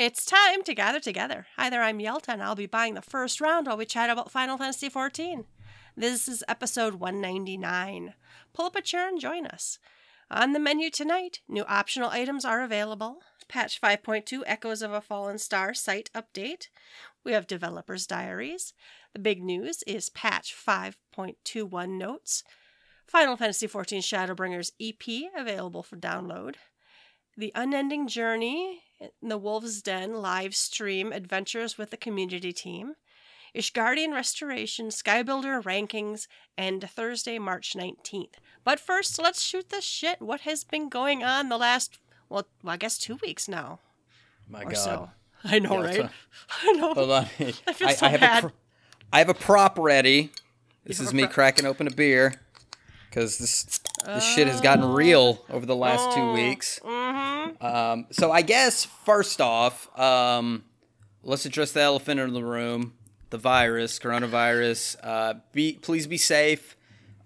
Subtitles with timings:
[0.00, 1.46] It's time to gather together.
[1.58, 4.30] Hi there, I'm Yelta, and I'll be buying the first round while we chat about
[4.30, 5.44] Final Fantasy XIV.
[5.94, 8.14] This is episode 199.
[8.54, 9.78] Pull up a chair and join us.
[10.30, 13.18] On the menu tonight, new optional items are available.
[13.46, 16.68] Patch 5.2 Echoes of a Fallen Star site update.
[17.22, 18.72] We have Developers Diaries.
[19.12, 22.42] The big news is patch 5.21 notes.
[23.06, 26.54] Final Fantasy XIV Shadowbringers EP available for download.
[27.36, 32.94] The Unending Journey in the Wolves Den live stream adventures with the community team.
[33.54, 38.34] Ishgardian Restoration, Skybuilder rankings, and Thursday, March 19th.
[38.62, 40.20] But first, let's shoot the shit.
[40.22, 43.80] What has been going on the last, well, well I guess two weeks now.
[44.48, 44.76] My God.
[44.76, 45.10] so.
[45.42, 45.96] I know, Yeah, right?
[45.96, 46.08] so-
[46.62, 46.94] I know.
[46.94, 47.24] Hold on.
[47.40, 48.44] I feel I, so I have bad.
[48.44, 48.54] A pr-
[49.12, 50.30] I have a prop ready.
[50.84, 52.34] This is me cracking open a beer
[53.10, 56.80] because this this shit has gotten real over the last two weeks.
[56.82, 57.64] Mm-hmm.
[57.64, 60.64] Um, so I guess first off, um,
[61.22, 62.94] let's address the elephant in the room:
[63.30, 64.96] the virus, coronavirus.
[65.02, 66.76] Uh, be please be safe.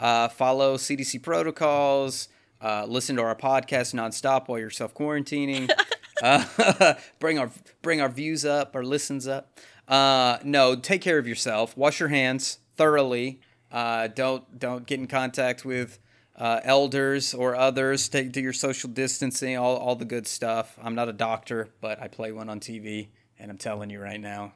[0.01, 2.29] Uh, follow CDC protocols.
[2.61, 5.71] Uh, listen to our podcast nonstop while you're self quarantining.
[6.23, 7.51] uh, bring our
[7.83, 9.59] bring our views up, our listens up.
[9.87, 11.77] Uh, no, take care of yourself.
[11.77, 13.41] Wash your hands thoroughly.
[13.75, 15.99] Uh, don't don't get in contact with
[16.37, 18.09] uh, elders or others.
[18.09, 20.79] Take do your social distancing, all all the good stuff.
[20.81, 24.21] I'm not a doctor, but I play one on TV, and I'm telling you right
[24.21, 24.53] now,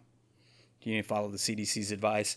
[0.83, 2.36] you need to follow the CDC's advice.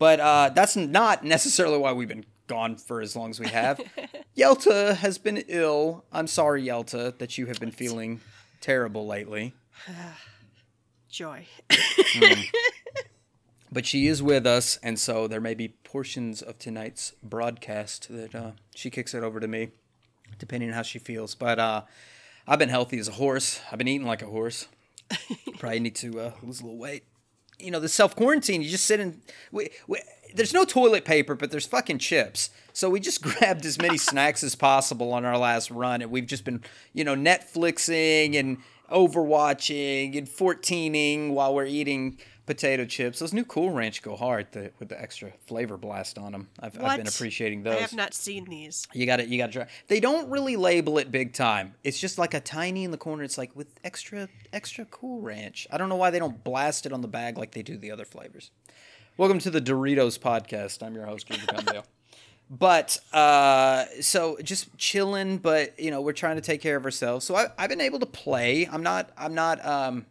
[0.00, 3.80] But uh, that's not necessarily why we've been gone for as long as we have.
[4.36, 6.04] Yelta has been ill.
[6.12, 8.20] I'm sorry, Yelta, that you have been feeling
[8.60, 9.54] terrible lately.
[11.08, 11.46] Joy.
[13.76, 18.34] But she is with us, and so there may be portions of tonight's broadcast that
[18.34, 19.68] uh, she kicks it over to me,
[20.38, 21.34] depending on how she feels.
[21.34, 21.82] But uh,
[22.48, 23.60] I've been healthy as a horse.
[23.70, 24.66] I've been eating like a horse.
[25.58, 27.04] Probably need to uh, lose a little weight.
[27.58, 29.20] You know, the self quarantine, you just sit in.
[29.52, 30.00] We, we,
[30.34, 32.48] there's no toilet paper, but there's fucking chips.
[32.72, 36.26] So we just grabbed as many snacks as possible on our last run, and we've
[36.26, 36.62] just been,
[36.94, 38.56] you know, Netflixing and
[38.90, 43.18] overwatching and 14ing while we're eating potato chips.
[43.18, 46.48] Those new Cool Ranch go hard the, with the extra flavor blast on them.
[46.60, 47.74] I've, I've been appreciating those.
[47.74, 48.86] I have not seen these.
[48.94, 49.66] You got to You got to try.
[49.88, 51.74] They don't really label it big time.
[51.84, 53.24] It's just like a tiny in the corner.
[53.24, 55.66] It's like with extra, extra Cool Ranch.
[55.70, 57.90] I don't know why they don't blast it on the bag like they do the
[57.90, 58.50] other flavors.
[59.16, 60.86] Welcome to the Doritos podcast.
[60.86, 61.84] I'm your host, Ruben Condale.
[62.48, 67.26] But uh, so just chilling, but you know we're trying to take care of ourselves.
[67.26, 68.68] So I, I've been able to play.
[68.70, 69.10] I'm not.
[69.18, 69.66] I'm not.
[69.66, 70.06] Um,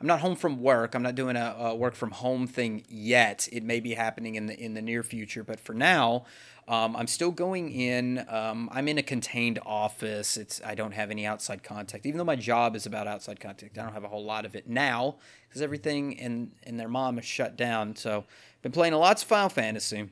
[0.00, 0.94] I'm not home from work.
[0.94, 3.48] I'm not doing a, a work from home thing yet.
[3.52, 6.24] It may be happening in the in the near future, but for now,
[6.68, 8.24] um, I'm still going in.
[8.28, 10.36] Um, I'm in a contained office.
[10.36, 13.76] It's I don't have any outside contact, even though my job is about outside contact.
[13.76, 15.16] I don't have a whole lot of it now
[15.48, 17.96] because everything in in their mom is shut down.
[17.96, 18.24] So
[18.62, 20.08] been playing a lots of Final Fantasy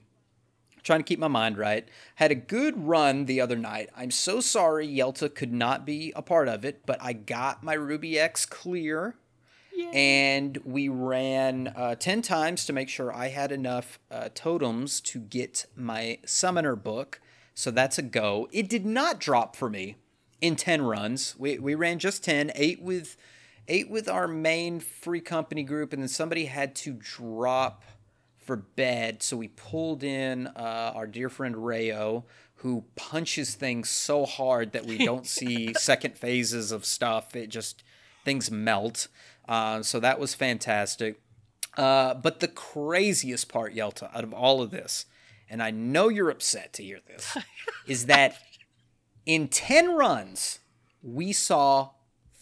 [0.83, 1.87] trying to keep my mind right.
[2.15, 3.91] Had a good run the other night.
[3.97, 7.75] I'm so sorry Yelta could not be a part of it, but I got my
[7.75, 9.15] Ruby X clear.
[9.93, 15.19] And we ran uh, 10 times to make sure I had enough uh, totems to
[15.19, 17.21] get my summoner book.
[17.55, 18.49] So that's a go.
[18.53, 19.97] It did not drop for me
[20.41, 21.35] in 10 runs.
[21.39, 23.17] We, we ran just 10, eight with
[23.69, 27.85] eight with our main free company group, and then somebody had to drop
[28.39, 29.23] for bed.
[29.23, 32.25] So we pulled in uh, our dear friend Rayo,
[32.57, 37.37] who punches things so hard that we don't see second phases of stuff.
[37.37, 37.85] It just
[38.25, 39.09] things melt.
[39.49, 41.21] Uh, so that was fantastic.
[41.77, 45.07] Uh, but the craziest part, Yelta, out of all of this,
[45.49, 47.37] and I know you're upset to hear this,
[47.87, 48.37] is that
[49.25, 50.59] in 10 runs,
[51.03, 51.91] we saw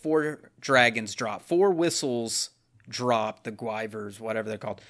[0.01, 2.51] four dragons drop, four whistles
[2.89, 4.81] drop, the Gwibers, whatever they're called.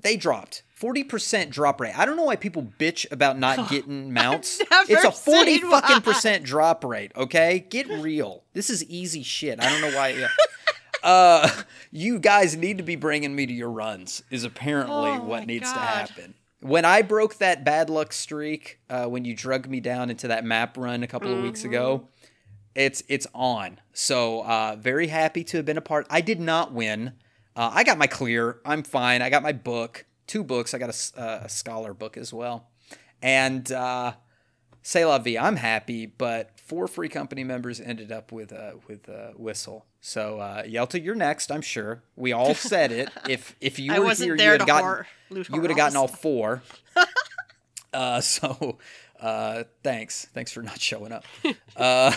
[0.00, 0.62] They dropped.
[0.80, 1.98] 40% drop rate.
[1.98, 4.62] I don't know why people bitch about not getting mounts.
[4.88, 7.66] It's a 40 seen fucking percent drop rate, okay?
[7.68, 8.44] Get real.
[8.54, 9.60] This is easy shit.
[9.60, 10.26] I don't know why.
[11.02, 11.48] uh,
[11.90, 15.72] you guys need to be bringing me to your runs, is apparently Oh what needs
[15.72, 16.34] to happen.
[16.60, 20.44] When I broke that bad luck streak, uh, when you drug me down into that
[20.44, 22.08] map run a couple of weeks ago,
[22.74, 23.80] it's it's on.
[23.92, 26.06] So uh, very happy to have been a part.
[26.10, 27.14] I did not win.
[27.56, 28.60] Uh, I got my clear.
[28.64, 29.22] I'm fine.
[29.22, 30.74] I got my book, two books.
[30.74, 32.68] I got a, uh, a scholar book as well,
[33.22, 34.12] and uh,
[34.82, 35.38] say la vie.
[35.38, 39.86] I'm happy, but four free company members ended up with uh, with uh, whistle.
[40.00, 41.50] So uh, Yelta, you're next.
[41.50, 43.10] I'm sure we all said it.
[43.28, 46.62] If if you were here, you had to gotten you would have gotten all four.
[47.92, 48.78] uh, so
[49.20, 51.24] uh, thanks, thanks for not showing up.
[51.76, 52.12] Uh,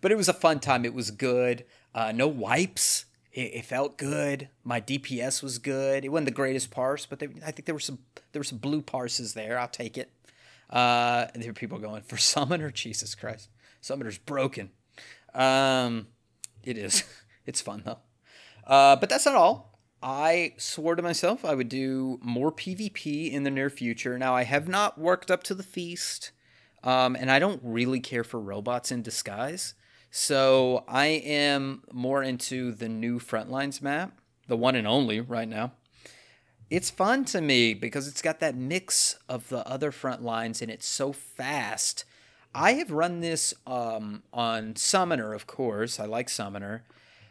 [0.00, 0.84] but it was a fun time.
[0.84, 1.64] It was good.
[1.94, 3.04] Uh, no wipes
[3.38, 4.48] it, it felt good.
[4.64, 6.04] My DPS was good.
[6.04, 8.00] It wasn't the greatest parse, but they, I think there were some
[8.32, 9.58] there were some blue parses there.
[9.58, 10.10] I'll take it.
[10.70, 12.70] Uh, and there were people going for summoner.
[12.70, 13.48] Jesus Christ,
[13.80, 14.70] summoner's broken.
[15.34, 16.08] Um,
[16.62, 17.04] it is.
[17.46, 18.00] It's fun though.
[18.66, 19.78] Uh, but that's not all.
[20.02, 24.18] I swore to myself I would do more PvP in the near future.
[24.18, 26.30] Now I have not worked up to the feast,
[26.84, 29.72] um, and I don't really care for robots in disguise.
[30.10, 35.72] So I am more into the new Frontlines map, the one and only right now.
[36.70, 40.70] It's fun to me because it's got that mix of the other front lines and
[40.70, 42.04] it's so fast.
[42.54, 45.98] I have run this um, on Summoner, of course.
[45.98, 46.84] I like Summoner,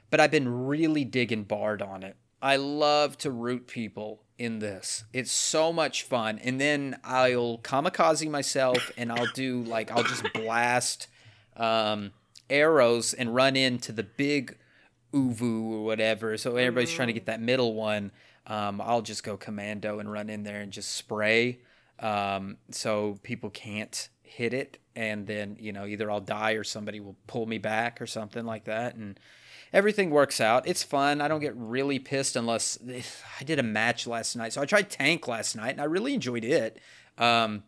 [0.10, 2.16] but I've been really digging Bard on it.
[2.42, 5.04] I love to root people in this.
[5.14, 6.40] It's so much fun.
[6.40, 11.08] And then I'll kamikaze myself and I'll do like, I'll just blast
[11.56, 12.12] um,
[12.50, 14.58] arrows and run into the big
[15.14, 16.38] ovoo or whatever.
[16.38, 18.12] So everybody's trying to get that middle one.
[18.48, 21.60] Um, I'll just go commando and run in there and just spray.
[22.00, 24.80] Um, so people can't hit it.
[24.96, 28.46] And then, you know, either I'll die or somebody will pull me back or something
[28.46, 28.96] like that.
[28.96, 29.20] And
[29.74, 30.68] everything works out.
[30.68, 31.22] It's fun.
[31.22, 32.80] I don't get really pissed unless
[33.40, 34.54] I did a match last night.
[34.54, 36.80] So I tried tank last night and I really enjoyed it.
[37.18, 37.64] Um,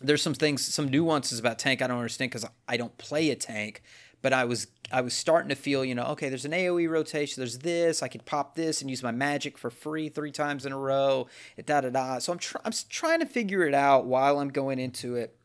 [0.00, 3.36] there's some things, some nuances about tank I don't understand because I don't play a
[3.36, 3.82] tank.
[4.26, 7.40] But I was I was starting to feel, you know, okay, there's an AOE rotation,
[7.40, 10.72] there's this, I could pop this and use my magic for free three times in
[10.72, 11.28] a row,
[11.64, 12.18] da da da.
[12.18, 15.38] So I'm tr- I'm trying to figure it out while I'm going into it.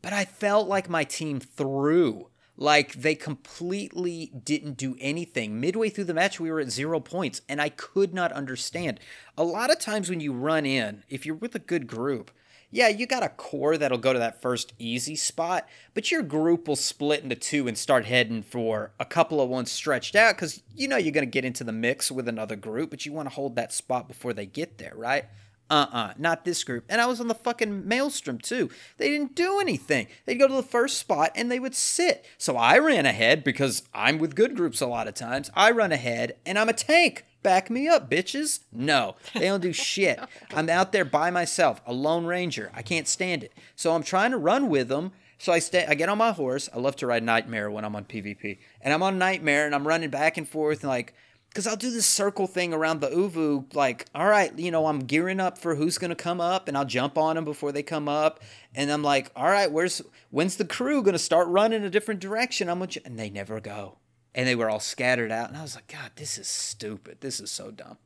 [0.00, 2.28] But I felt like my team threw.
[2.56, 5.58] Like they completely didn't do anything.
[5.58, 9.00] Midway through the match, we were at zero points, and I could not understand.
[9.36, 12.30] A lot of times when you run in, if you're with a good group,
[12.74, 16.66] yeah, you got a core that'll go to that first easy spot, but your group
[16.66, 20.60] will split into two and start heading for a couple of ones stretched out because
[20.74, 23.28] you know you're going to get into the mix with another group, but you want
[23.28, 25.26] to hold that spot before they get there, right?
[25.70, 26.84] Uh uh not this group.
[26.88, 28.68] And I was on the fucking maelstrom too.
[28.96, 30.08] They didn't do anything.
[30.26, 32.26] They'd go to the first spot and they would sit.
[32.38, 35.48] So I ran ahead because I'm with good groups a lot of times.
[35.54, 37.24] I run ahead and I'm a tank.
[37.44, 38.60] Back me up, bitches.
[38.72, 40.18] No, they don't do shit.
[40.54, 42.72] I'm out there by myself, a lone ranger.
[42.74, 43.52] I can't stand it.
[43.76, 45.12] So I'm trying to run with them.
[45.36, 45.84] So I stay.
[45.86, 46.70] I get on my horse.
[46.74, 49.86] I love to ride Nightmare when I'm on PvP, and I'm on Nightmare, and I'm
[49.86, 51.12] running back and forth, and like,
[51.50, 53.74] because I'll do this circle thing around the Ovoo.
[53.74, 56.86] Like, all right, you know, I'm gearing up for who's gonna come up, and I'll
[56.86, 58.40] jump on them before they come up,
[58.74, 60.00] and I'm like, all right, where's
[60.30, 62.70] when's the crew gonna start running a different direction?
[62.70, 63.98] I'm gonna, and they never go
[64.34, 65.48] and they were all scattered out.
[65.48, 67.18] And I was like, God, this is stupid.
[67.20, 67.98] This is so dumb.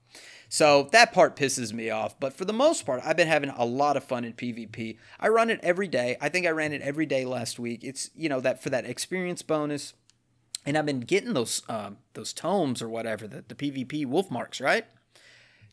[0.48, 2.18] So that part pisses me off.
[2.18, 4.96] But for the most part, I've been having a lot of fun in PvP.
[5.20, 6.16] I run it every day.
[6.20, 7.84] I think I ran it every day last week.
[7.84, 9.92] It's you know that for that experience bonus,
[10.64, 14.60] and I've been getting those um, those tomes or whatever the the PvP wolf marks,
[14.60, 14.86] right?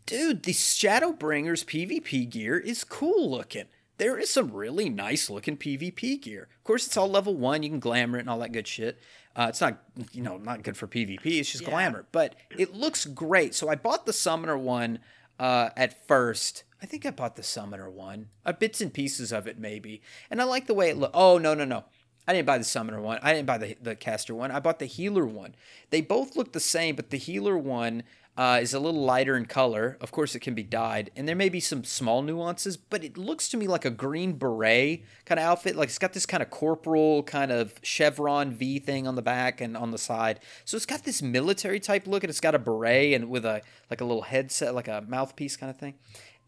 [0.06, 3.66] Dude, the Shadowbringers PvP gear is cool looking.
[3.98, 6.50] There is some really nice looking PvP gear.
[6.58, 7.64] Of course, it's all level one.
[7.64, 9.00] You can glamour it and all that good shit.
[9.36, 9.84] Uh, it's not,
[10.14, 11.40] you know, not good for PvP.
[11.40, 11.70] It's just Yeah.
[11.70, 13.54] glamour, but it looks great.
[13.54, 15.00] So I bought the Summoner one
[15.40, 16.64] uh, at first.
[16.82, 20.40] I think I bought the Summoner one, uh, bits and pieces of it maybe, and
[20.40, 21.16] I like the way it looked.
[21.16, 21.84] Oh no, no, no!
[22.28, 23.20] I didn't buy the Summoner one.
[23.22, 24.52] I didn't buy the the Caster one.
[24.52, 25.56] I bought the Healer one.
[25.90, 28.04] They both look the same, but the Healer one
[28.38, 29.98] uh, is a little lighter in color.
[30.02, 33.18] Of course, it can be dyed, and there may be some small nuances, but it
[33.18, 35.76] looks to me like a green beret kind of outfit.
[35.76, 39.62] Like it's got this kind of corporal kind of chevron V thing on the back
[39.62, 40.40] and on the side.
[40.66, 43.62] So it's got this military type look, and it's got a beret and with a
[43.90, 45.96] like a little headset, like a mouthpiece kind of thing,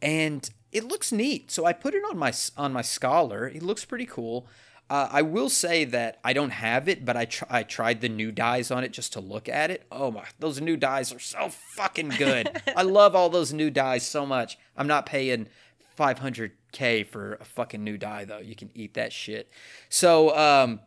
[0.02, 1.52] and it looks neat.
[1.52, 3.48] So I put it on my on my scholar.
[3.48, 4.48] It looks pretty cool.
[4.90, 8.08] Uh, I will say that I don't have it, but I tr- I tried the
[8.08, 9.86] new dyes on it just to look at it.
[9.92, 12.62] Oh my, those new dyes are so fucking good.
[12.76, 14.58] I love all those new dyes so much.
[14.78, 15.50] I'm not paying
[15.98, 18.40] 500k for a fucking new dye though.
[18.40, 19.52] You can eat that shit.
[19.90, 20.80] So um,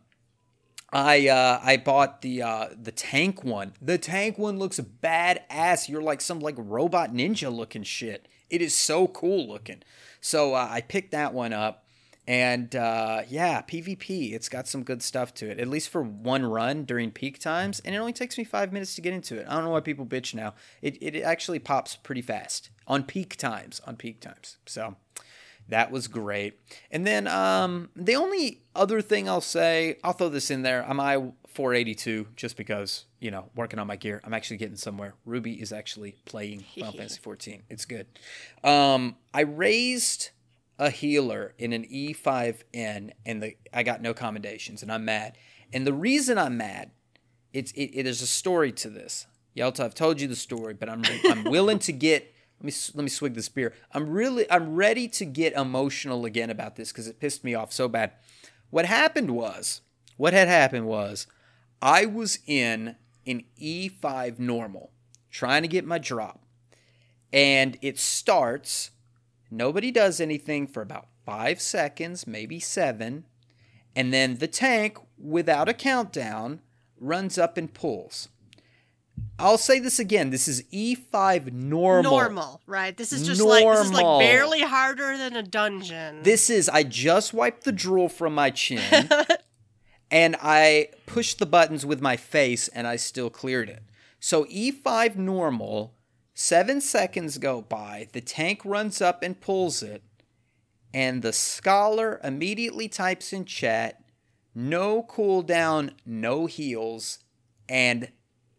[0.91, 3.73] I uh, I bought the uh, the tank one.
[3.81, 5.87] The tank one looks badass.
[5.87, 8.27] You're like some like robot ninja looking shit.
[8.49, 9.83] It is so cool looking.
[10.19, 11.80] So uh, I picked that one up,
[12.31, 14.31] and uh, yeah, PvP.
[14.31, 15.59] It's got some good stuff to it.
[15.59, 18.95] At least for one run during peak times, and it only takes me five minutes
[18.95, 19.45] to get into it.
[19.49, 20.53] I don't know why people bitch now.
[20.81, 23.81] It it actually pops pretty fast on peak times.
[23.85, 24.57] On peak times.
[24.65, 24.95] So.
[25.67, 26.59] That was great.
[26.89, 30.83] And then um, the only other thing I'll say, I'll throw this in there.
[30.85, 34.21] I'm I 482 just because you know working on my gear.
[34.25, 35.13] I'm actually getting somewhere.
[35.23, 37.63] Ruby is actually playing Final Fantasy 14.
[37.69, 38.07] It's good.
[38.63, 40.31] Um, I raised
[40.81, 45.37] a healer in an E5N, and the I got no commendations, and I'm mad.
[45.71, 46.89] And the reason I'm mad,
[47.53, 49.27] it's it, it is a story to this.
[49.55, 53.03] Yelta, I've told you the story, but I'm I'm willing to get let me let
[53.03, 53.73] me swig this beer.
[53.91, 57.71] I'm really I'm ready to get emotional again about this because it pissed me off
[57.71, 58.13] so bad.
[58.71, 59.81] What happened was,
[60.17, 61.27] what had happened was,
[61.79, 62.95] I was in
[63.27, 64.89] an E5 normal
[65.29, 66.43] trying to get my drop,
[67.31, 68.89] and it starts.
[69.51, 73.25] Nobody does anything for about five seconds, maybe seven,
[73.95, 76.61] and then the tank, without a countdown,
[76.97, 78.29] runs up and pulls.
[79.37, 80.29] I'll say this again.
[80.29, 82.11] This is E5 normal.
[82.11, 82.95] Normal, right?
[82.95, 86.23] This is just like this is like barely harder than a dungeon.
[86.23, 89.09] This is I just wiped the drool from my chin
[90.11, 93.83] and I pushed the buttons with my face and I still cleared it.
[94.19, 95.95] So E5 normal,
[96.41, 100.01] 7 seconds go by, the tank runs up and pulls it
[100.91, 104.03] and the scholar immediately types in chat
[104.55, 107.19] no cooldown, no heals
[107.69, 108.09] and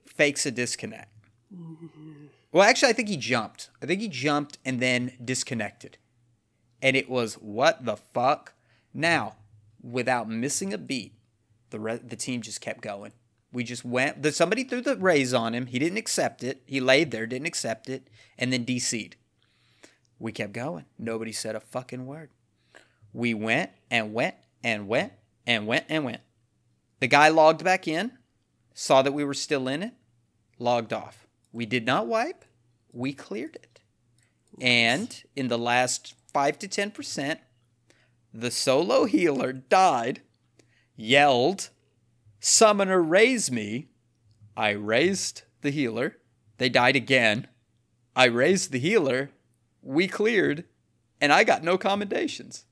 [0.06, 1.10] fakes a disconnect.
[1.52, 2.26] Mm-hmm.
[2.52, 3.68] Well, actually I think he jumped.
[3.82, 5.98] I think he jumped and then disconnected
[6.80, 8.54] and it was what the fuck.
[8.94, 9.34] Now,
[9.82, 11.14] without missing a beat,
[11.70, 13.12] the re- the team just kept going.
[13.52, 14.22] We just went.
[14.22, 15.66] The, somebody threw the raise on him.
[15.66, 16.62] He didn't accept it.
[16.66, 19.16] He laid there, didn't accept it, and then DC'd.
[20.18, 20.86] We kept going.
[20.98, 22.30] Nobody said a fucking word.
[23.12, 25.12] We went and went and went
[25.46, 26.20] and went and went.
[27.00, 28.12] The guy logged back in,
[28.74, 29.92] saw that we were still in it,
[30.58, 31.26] logged off.
[31.52, 32.44] We did not wipe.
[32.92, 33.80] We cleared it.
[34.60, 37.38] And in the last 5 to 10%,
[38.32, 40.22] the solo healer died,
[40.96, 41.70] yelled,
[42.44, 43.86] Summoner raise me.
[44.56, 46.16] I raised the healer.
[46.58, 47.46] They died again.
[48.16, 49.30] I raised the healer.
[49.80, 50.64] We cleared,
[51.20, 52.64] and I got no commendations.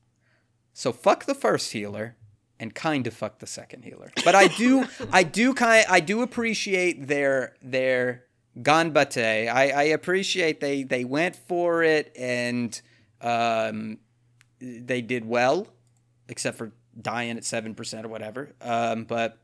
[0.73, 2.17] So fuck the first healer
[2.59, 4.11] and kind of fuck the second healer.
[4.25, 8.25] But I do I do kind I do appreciate their their
[8.59, 9.47] ganbate.
[9.47, 12.79] I, I appreciate they they went for it and
[13.21, 13.99] um
[14.59, 15.67] they did well,
[16.27, 18.53] except for dying at seven percent or whatever.
[18.61, 19.37] Um, but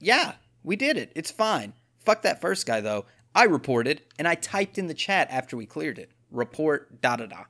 [0.00, 1.12] yeah, we did it.
[1.14, 1.72] It's fine.
[2.00, 3.06] Fuck that first guy though.
[3.34, 6.10] I reported and I typed in the chat after we cleared it.
[6.30, 7.44] Report da da da.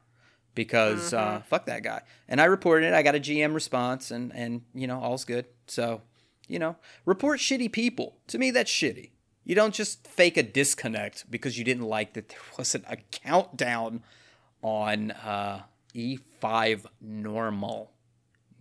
[0.55, 2.03] Because uh, fuck that guy.
[2.27, 2.95] And I reported it.
[2.95, 5.47] I got a GM response and and you know, all's good.
[5.67, 6.03] So,
[6.49, 8.17] you know, report shitty people.
[8.29, 9.11] To me that's shitty.
[9.45, 14.03] You don't just fake a disconnect because you didn't like that there wasn't a countdown
[14.63, 15.63] on uh,
[15.95, 17.93] E5 normal.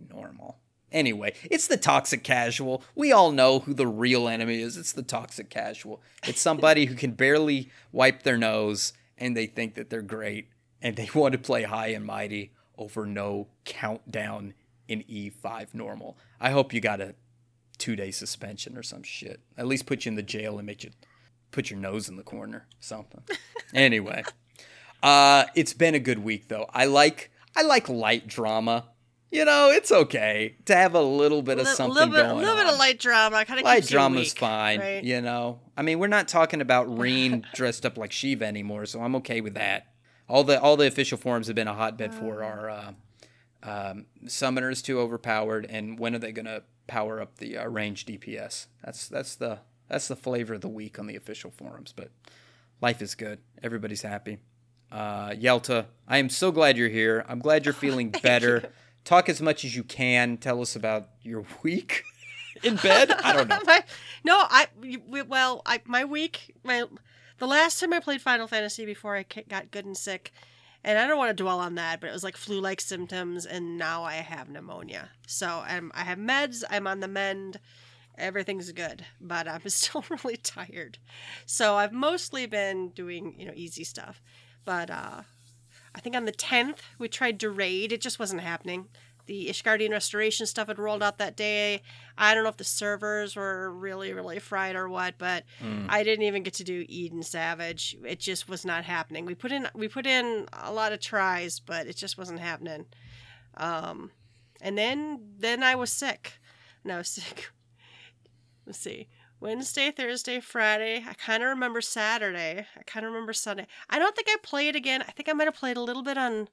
[0.10, 0.60] Normal.
[0.92, 2.82] Anyway, it's the toxic casual.
[2.96, 4.78] We all know who the real enemy is.
[4.78, 6.02] It's the toxic casual.
[6.26, 10.50] It's somebody who can barely wipe their nose and they think that they're great
[10.82, 14.54] and they want to play high and mighty over no countdown
[14.88, 16.18] in E5 normal.
[16.40, 17.16] I hope you got a
[17.78, 19.42] two day suspension or some shit.
[19.58, 20.92] At least put you in the jail and make you
[21.52, 22.68] put your nose in the corner.
[22.80, 23.24] Something.
[23.74, 24.24] anyway.
[25.04, 26.68] Uh it's been a good week though.
[26.74, 28.86] I like I like light drama.
[29.30, 32.32] You know, it's okay to have a little bit of Li- something little bit, going
[32.32, 35.04] A little bit of light drama kind of Light drama's weak, fine, right?
[35.04, 35.60] you know.
[35.76, 39.42] I mean, we're not talking about Ryne dressed up like Shiva anymore, so I'm okay
[39.42, 39.88] with that.
[40.30, 42.92] All the all the official forums have been a hotbed for our uh,
[43.64, 48.06] um, summoners too overpowered, and when are they going to power up the uh, range
[48.06, 48.68] DPS?
[48.84, 51.94] That's that's the that's the flavor of the week on the official forums.
[51.94, 52.12] But
[52.82, 53.40] life is good.
[53.62, 54.40] Everybody's happy.
[54.92, 57.26] Uh, Yelta, I am so glad you're here.
[57.28, 58.72] I'm glad you're feeling better.
[59.08, 60.36] Talk as much as you can.
[60.36, 62.04] Tell us about your week
[62.62, 63.10] in bed.
[63.10, 63.58] I don't know.
[63.66, 63.82] my,
[64.26, 64.68] no, I
[65.30, 66.84] well, I my week my
[67.38, 70.34] the last time I played Final Fantasy before I got good and sick,
[70.84, 73.78] and I don't want to dwell on that, but it was like flu-like symptoms, and
[73.78, 75.08] now I have pneumonia.
[75.26, 76.66] So I'm I have meds.
[76.70, 77.62] I'm on the mend.
[78.18, 80.98] Everything's good, but I'm still really tired.
[81.46, 84.22] So I've mostly been doing you know easy stuff,
[84.66, 85.22] but uh,
[85.98, 87.92] I think on the tenth we tried to raid.
[87.92, 88.88] It just wasn't happening.
[89.26, 91.82] The Ishgardian restoration stuff had rolled out that day.
[92.18, 95.88] I don't know if the servers were really, really fried or what, but Mm.
[95.90, 97.98] I didn't even get to do Eden Savage.
[98.06, 99.26] It just was not happening.
[99.26, 102.86] We put in we put in a lot of tries, but it just wasn't happening.
[103.56, 104.12] Um,
[104.62, 106.40] and then then I was sick.
[106.84, 107.50] And I was sick.
[108.66, 109.08] Let's see.
[109.40, 111.04] Wednesday, Thursday, Friday.
[111.08, 112.66] I kind of remember Saturday.
[112.78, 113.68] I kind of remember Sunday.
[113.90, 115.04] I don't think I played again.
[115.04, 116.50] I think I might have played a little bit on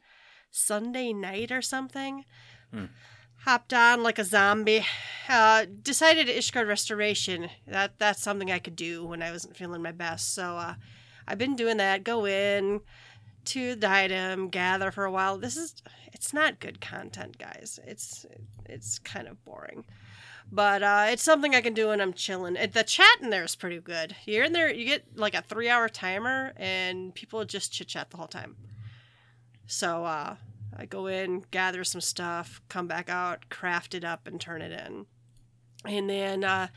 [0.51, 2.25] Sunday night or something.
[2.73, 2.87] Hmm.
[3.45, 4.85] Hopped on like a zombie.
[5.29, 7.49] Uh, decided Ishgard Restoration.
[7.67, 10.35] That that's something I could do when I wasn't feeling my best.
[10.35, 10.75] So uh,
[11.27, 12.05] I've been doing that.
[12.05, 12.81] Go in
[13.47, 15.39] to the item, gather for a while.
[15.39, 17.81] This is it's not good content, guys.
[17.87, 18.27] It's
[18.67, 19.85] it's kind of boring.
[20.53, 22.57] But uh, it's something I can do when I'm chilling.
[22.57, 24.15] It, the chat in there is pretty good.
[24.25, 28.11] You're in there, you get like a three hour timer, and people just chit chat
[28.11, 28.57] the whole time.
[29.67, 30.37] So uh,
[30.77, 34.73] I go in, gather some stuff, come back out, craft it up, and turn it
[34.73, 35.07] in.
[35.87, 36.69] And then uh,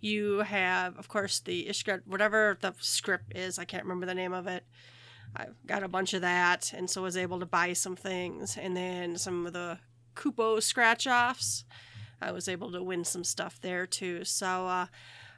[0.00, 3.58] you have, of course, the Ishgard, whatever the script is.
[3.58, 4.64] I can't remember the name of it.
[5.36, 8.76] I got a bunch of that, and so was able to buy some things, and
[8.76, 9.78] then some of the
[10.14, 11.64] Kupo scratch offs.
[12.20, 14.24] I was able to win some stuff there too.
[14.24, 14.86] So uh,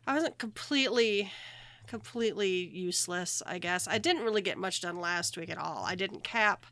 [0.07, 1.33] I wasn't completely,
[1.87, 3.43] completely useless.
[3.47, 5.85] I guess I didn't really get much done last week at all.
[5.85, 6.67] I didn't cap.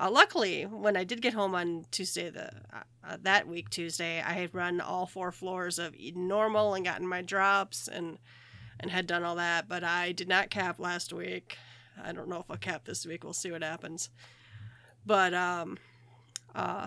[0.00, 4.32] Uh, luckily, when I did get home on Tuesday, the uh, that week Tuesday, I
[4.32, 8.18] had run all four floors of normal and gotten my drops and
[8.78, 9.68] and had done all that.
[9.68, 11.56] But I did not cap last week.
[12.00, 13.24] I don't know if I'll cap this week.
[13.24, 14.10] We'll see what happens.
[15.04, 15.78] But um,
[16.54, 16.86] uh,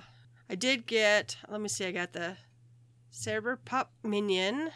[0.49, 1.35] I did get.
[1.49, 1.85] Let me see.
[1.85, 2.37] I got the
[3.65, 4.71] Pup Minion.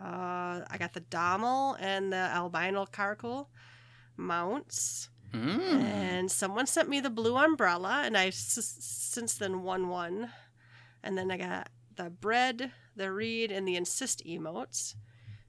[0.00, 3.46] Uh, I got the Dhalmel and the Albino Karakul
[4.16, 5.08] mounts.
[5.32, 5.82] Mm.
[5.82, 10.30] And someone sent me the blue umbrella, and I've s- since then won one.
[11.02, 14.94] And then I got the bread, the read, and the insist emotes.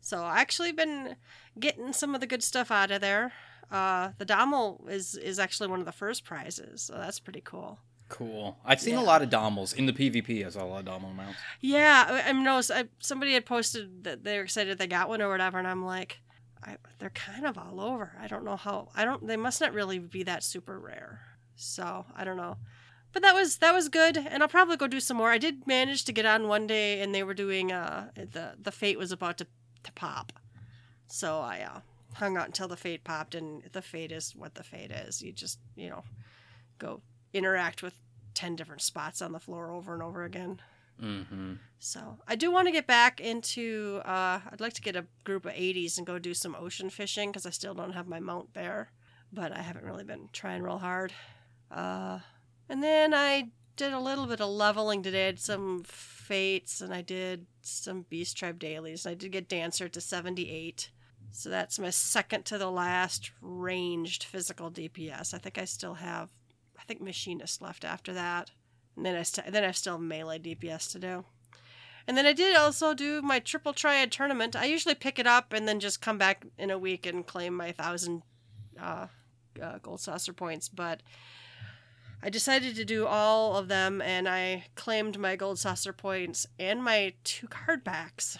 [0.01, 1.15] So I actually been
[1.59, 3.33] getting some of the good stuff out of there.
[3.71, 7.79] Uh, the Dhalmel is is actually one of the first prizes, so that's pretty cool.
[8.07, 8.57] Cool.
[8.63, 9.01] I've seen Yeah.
[9.01, 10.45] a lot of Dhalmels in the PvP.
[10.45, 11.39] I saw a lot of Dhalmel mounts.
[11.61, 15.29] Yeah, I, I noticed I, somebody had posted that they're excited they got one or
[15.29, 16.19] whatever, and I'm like,
[16.63, 18.15] I, they're kind of all over.
[18.19, 18.89] I don't know how.
[18.95, 19.25] I don't.
[19.25, 21.21] They must not really be that super rare.
[21.55, 22.57] So I don't know.
[23.11, 25.31] But that was that was good, and I'll probably go do some more.
[25.31, 28.71] I did manage to get on one day, and they were doing uh the the
[28.71, 29.47] fate was about to
[29.83, 30.33] to pop,
[31.07, 31.79] so I uh,
[32.15, 35.21] hung out until the fate popped, and the fate is what the fate is.
[35.21, 36.03] You just you know
[36.77, 37.01] go
[37.35, 37.95] interact with
[38.33, 40.61] ten different spots on the floor over and over again.
[41.01, 41.53] Mm-hmm.
[41.79, 44.01] So I do want to get back into.
[44.05, 47.29] Uh, I'd like to get a group of 80s and go do some ocean fishing
[47.29, 48.91] because I still don't have my mount there,
[49.31, 51.13] but I haven't really been trying real hard.
[51.69, 52.19] Uh,
[52.69, 55.27] and then I did a little bit of leveling today.
[55.27, 59.05] I did some fates and I did some Beast Tribe dailies.
[59.05, 60.89] And I did get Dancer to 78.
[61.31, 65.33] So that's my second to the last ranged physical DPS.
[65.33, 66.29] I think I still have,
[66.85, 68.51] I think Machinist left after that.
[68.95, 71.25] And then I st- then I still have melee DPS to do.
[72.07, 74.55] And then I did also do my triple triad tournament.
[74.55, 77.55] I usually pick it up and then just come back in a week and claim
[77.55, 78.21] my thousand
[78.79, 79.07] uh,
[79.59, 80.69] uh, gold saucer points.
[80.69, 81.01] But
[82.21, 86.83] I decided to do all of them, and I claimed my gold saucer points and
[86.83, 88.37] my two card backs.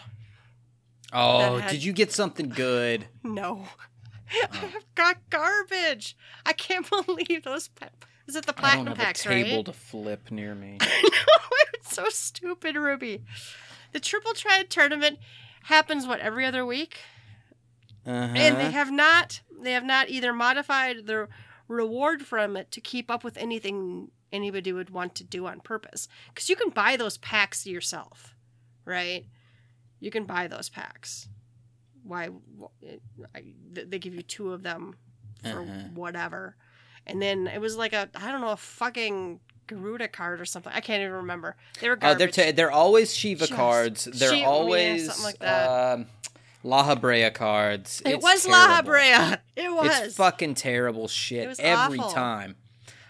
[1.11, 3.07] Oh, had- did you get something good?
[3.23, 3.67] No,
[4.51, 6.15] I've got garbage.
[6.45, 7.67] I can't believe those.
[7.69, 7.89] Pa-
[8.27, 9.65] Is it the platinum I don't have packs, a table right?
[9.65, 10.77] to flip near me.
[11.73, 13.23] it's so stupid, Ruby.
[13.91, 15.19] The triple triad tournament
[15.63, 16.97] happens what every other week,
[18.05, 18.11] Uh-huh.
[18.35, 21.27] and they have not they have not either modified the
[21.67, 26.07] reward from it to keep up with anything anybody would want to do on purpose.
[26.29, 28.35] Because you can buy those packs yourself,
[28.85, 29.25] right?
[29.99, 31.27] You can buy those packs.
[32.03, 32.29] Why?
[33.71, 34.95] They give you two of them
[35.41, 35.89] for Uh-huh.
[35.93, 36.55] whatever,
[37.07, 40.71] and then it was like a I don't know a fucking Garuda card or something.
[40.75, 41.55] I can't even remember.
[41.81, 42.55] They were Uh, they're garbage.
[42.55, 44.05] they're always Shiva Just cards.
[44.05, 45.93] They're Shiva- yeah, always something like that.
[45.93, 46.07] um,
[46.63, 48.01] La Habrea cards.
[48.05, 48.91] it It's was La terrible.
[48.93, 49.39] Habrea.
[49.55, 49.99] It was.
[50.01, 52.11] It's fucking terrible shit It was every awful.
[52.11, 52.55] time.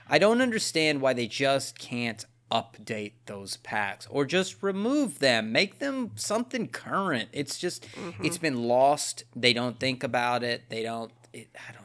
[0.08, 5.79] I don't understand why they just can't update those packs or just remove them, make
[5.79, 7.27] them something current.
[7.34, 8.23] It's just Mm-hmm.
[8.25, 9.23] it's been lost.
[9.36, 10.69] They don't think about it.
[10.69, 11.12] They don't.
[11.34, 11.85] It, I don't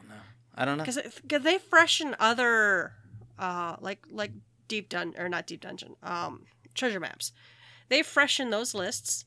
[0.61, 0.83] I don't know.
[0.83, 2.93] because they freshen other
[3.39, 4.31] uh like like
[4.67, 6.43] deep dun or not deep dungeon um
[6.75, 7.31] treasure maps
[7.89, 9.25] they freshen those lists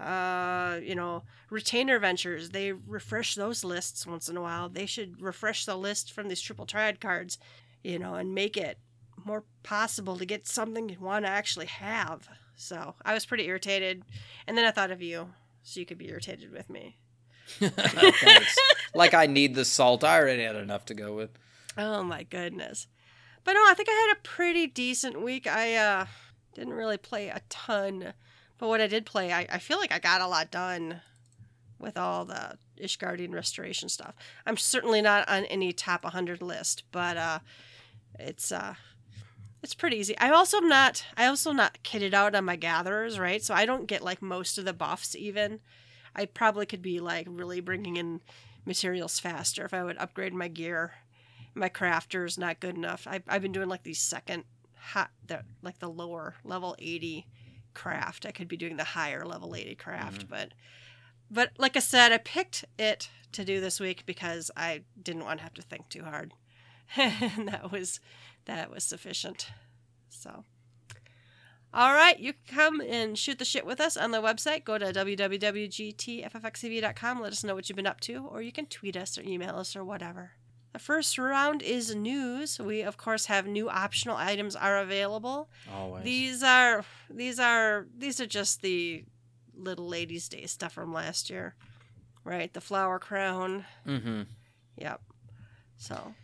[0.00, 5.22] uh you know retainer ventures they refresh those lists once in a while they should
[5.22, 7.38] refresh the list from these triple triad cards
[7.84, 8.78] you know and make it
[9.24, 14.02] more possible to get something you want to actually have so i was pretty irritated
[14.48, 15.28] and then i thought of you
[15.62, 16.96] so you could be irritated with me.
[18.94, 20.04] Like I need the salt.
[20.04, 21.30] I already had enough to go with.
[21.76, 22.86] Oh my goodness.
[23.44, 25.46] But no, I think I had a pretty decent week.
[25.46, 26.06] I uh
[26.54, 28.12] didn't really play a ton.
[28.58, 31.00] But what I did play, I, I feel like I got a lot done
[31.78, 34.14] with all the Ishgardian restoration stuff.
[34.46, 37.38] I'm certainly not on any top 100 list, but uh
[38.18, 38.74] it's uh
[39.62, 40.16] it's pretty easy.
[40.18, 43.42] I also am not I also not kitted out on my gatherers, right?
[43.42, 45.60] So I don't get like most of the buffs even.
[46.14, 48.20] I probably could be like really bringing in
[48.64, 50.92] materials faster if I would upgrade my gear.
[51.54, 53.06] My crafter's not good enough.
[53.06, 54.44] I've, I've been doing like these second
[54.76, 57.26] hot, the, like the lower level 80
[57.74, 58.26] craft.
[58.26, 60.30] I could be doing the higher level lady craft, mm-hmm.
[60.30, 60.52] but
[61.30, 65.38] but like I said, I picked it to do this week because I didn't want
[65.38, 66.34] to have to think too hard.
[66.96, 68.00] and that was
[68.44, 69.48] that was sufficient.
[70.10, 70.44] So
[71.74, 74.64] all right, you can come and shoot the shit with us on the website.
[74.64, 77.20] Go to www.gtffxtv.com.
[77.20, 79.56] Let us know what you've been up to, or you can tweet us or email
[79.56, 80.32] us or whatever.
[80.72, 82.58] The first round is news.
[82.58, 85.50] We of course have new optional items are available.
[85.70, 86.04] Always.
[86.04, 89.04] These are these are these are just the
[89.54, 91.54] little ladies' day stuff from last year,
[92.24, 92.52] right?
[92.52, 93.66] The flower crown.
[93.86, 94.22] mm-hmm.
[94.78, 95.02] Yep.
[95.76, 96.14] So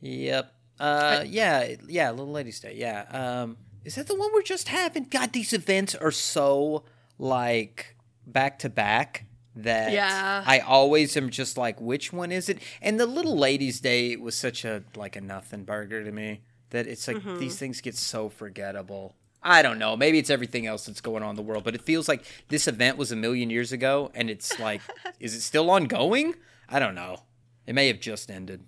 [0.00, 0.52] Yep.
[0.78, 2.74] Uh, yeah, yeah, Little Ladies Day.
[2.76, 3.06] Yeah.
[3.10, 5.04] Um, is that the one we're just having?
[5.04, 6.84] God, these events are so
[7.18, 10.42] like back to back that Yeah.
[10.46, 12.58] I always am just like, which one is it?
[12.82, 16.86] And the Little Ladies Day was such a like a nothing burger to me that
[16.86, 17.38] it's like Mm-hmm.
[17.38, 19.14] these things get so forgettable.
[19.46, 19.94] I don't know.
[19.96, 22.66] Maybe it's everything else that's going on in the world, but it feels like this
[22.66, 24.80] event was a million years ago, and it's like,
[25.20, 26.34] is it still ongoing?
[26.66, 27.18] I don't know.
[27.66, 28.62] It may have just ended.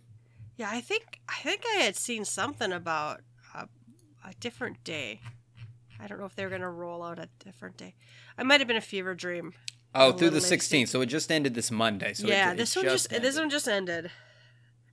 [0.59, 3.23] yeah, I think I think I had seen something about
[4.29, 5.21] a, different day.
[6.01, 7.95] I don't know if they were going to roll out a different day.
[8.37, 9.55] I might have been a fever dream.
[9.95, 10.83] Oh, through the Little Ladies Day.
[10.83, 10.89] 16th.
[10.89, 12.13] So it just ended this Monday.
[12.13, 13.35] So yeah, ju- it this one just this ended.
[13.41, 14.11] one just ended,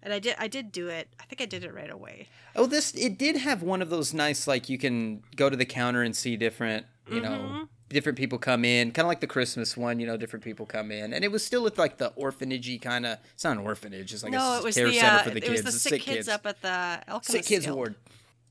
[0.01, 1.09] and I did I did do it.
[1.19, 2.29] I think I did it right away.
[2.55, 5.65] Oh, this it did have one of those nice like you can go to the
[5.65, 7.63] counter and see different, you know, Mm-hmm.
[7.89, 9.99] different people come in, kind of like the Christmas one.
[9.99, 13.05] You know, different people come in, and it was still with like the orphanagey kind
[13.05, 13.17] of.
[13.33, 14.13] It's not an orphanage.
[14.13, 15.51] It's like no, a it was care the center uh, for the it kids.
[15.51, 17.75] was the the sick, kids, up at the Alchemist sick kids Guild.
[17.75, 17.95] ward.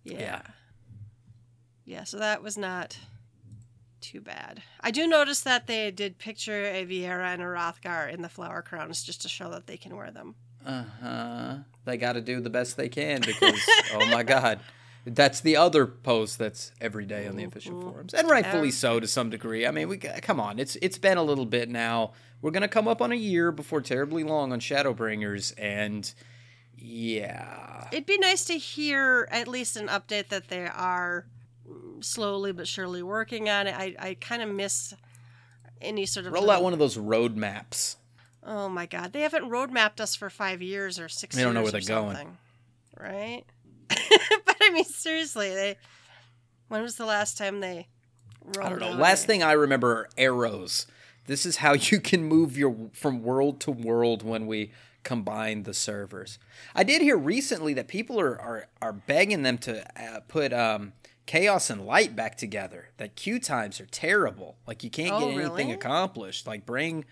[0.04, 0.18] Yeah.
[0.18, 0.42] Yeah.
[1.84, 2.98] Yeah, so that was not
[4.00, 4.62] too bad.
[4.80, 8.62] I do notice that they did picture a Viera and a Hrothgar in the flower
[8.62, 10.34] crowns just to show that they can wear them.
[10.64, 11.54] Uh huh.
[11.84, 13.60] They got to do the best they can because
[13.94, 14.60] oh my god.
[15.04, 19.08] That's the other post that's every day on the official forums, and rightfully so to
[19.08, 19.66] some degree.
[19.66, 22.12] I mean, we come on, it's it's been a little bit now.
[22.40, 26.12] We're gonna come up on a year before terribly long on Shadowbringers, and
[26.76, 31.26] yeah, It'd be nice to hear at least an update that they are
[32.02, 33.74] slowly but surely working on it.
[33.74, 34.94] I, I kind of miss
[35.80, 37.96] any sort of roll out one of those road maps.
[38.44, 41.36] Oh my god, they haven't road mapped us for five years or six.
[41.36, 42.38] They don't know where they're going.
[42.98, 43.44] right?
[43.88, 45.76] but I mean, seriously, they.
[46.68, 47.88] When was the last time they?
[48.44, 48.92] Rolled I don't know.
[48.92, 50.86] Last thing I remember are arrows.
[51.26, 54.72] This is how you can move your from world to world when we
[55.04, 56.38] combine the servers.
[56.74, 60.94] I did hear recently that people are are, are begging them to uh, put um,
[61.26, 62.88] chaos and light back together.
[62.96, 64.58] That queue times are terrible.
[64.66, 65.72] Like you can't Oh, get anything really?
[65.72, 66.46] accomplished.
[66.46, 67.04] Like bring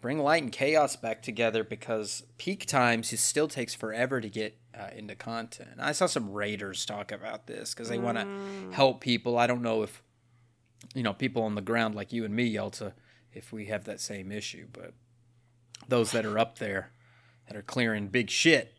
[0.00, 4.56] bring light and chaos back together because peak times it still takes forever to get
[4.78, 5.70] uh, into content.
[5.80, 8.72] I saw some raiders talk about this because they want to Mm.
[8.74, 9.36] help people.
[9.36, 10.00] I don't know if
[10.94, 12.92] you know people on the ground like you and me, Yelta,
[13.32, 14.94] if we have that same issue, but
[15.88, 16.92] those that are up there
[17.48, 18.77] that are clearing big shit.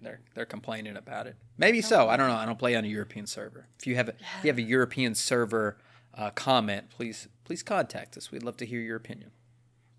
[0.00, 1.36] They're, they're, complaining about it.
[1.56, 2.08] Maybe so.
[2.08, 2.36] I don't know.
[2.36, 3.66] I don't play on a European server.
[3.78, 5.78] If you have a, if you have a European server
[6.14, 8.30] uh, comment, please please contact us.
[8.30, 9.30] We'd love to hear your opinion.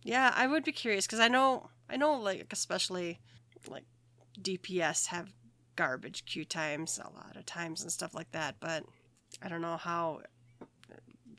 [0.03, 3.19] Yeah, I would be curious because I know, I know, like especially
[3.67, 3.85] like
[4.41, 5.33] DPS have
[5.75, 8.55] garbage queue times a lot of times and stuff like that.
[8.59, 8.83] But
[9.41, 10.21] I don't know how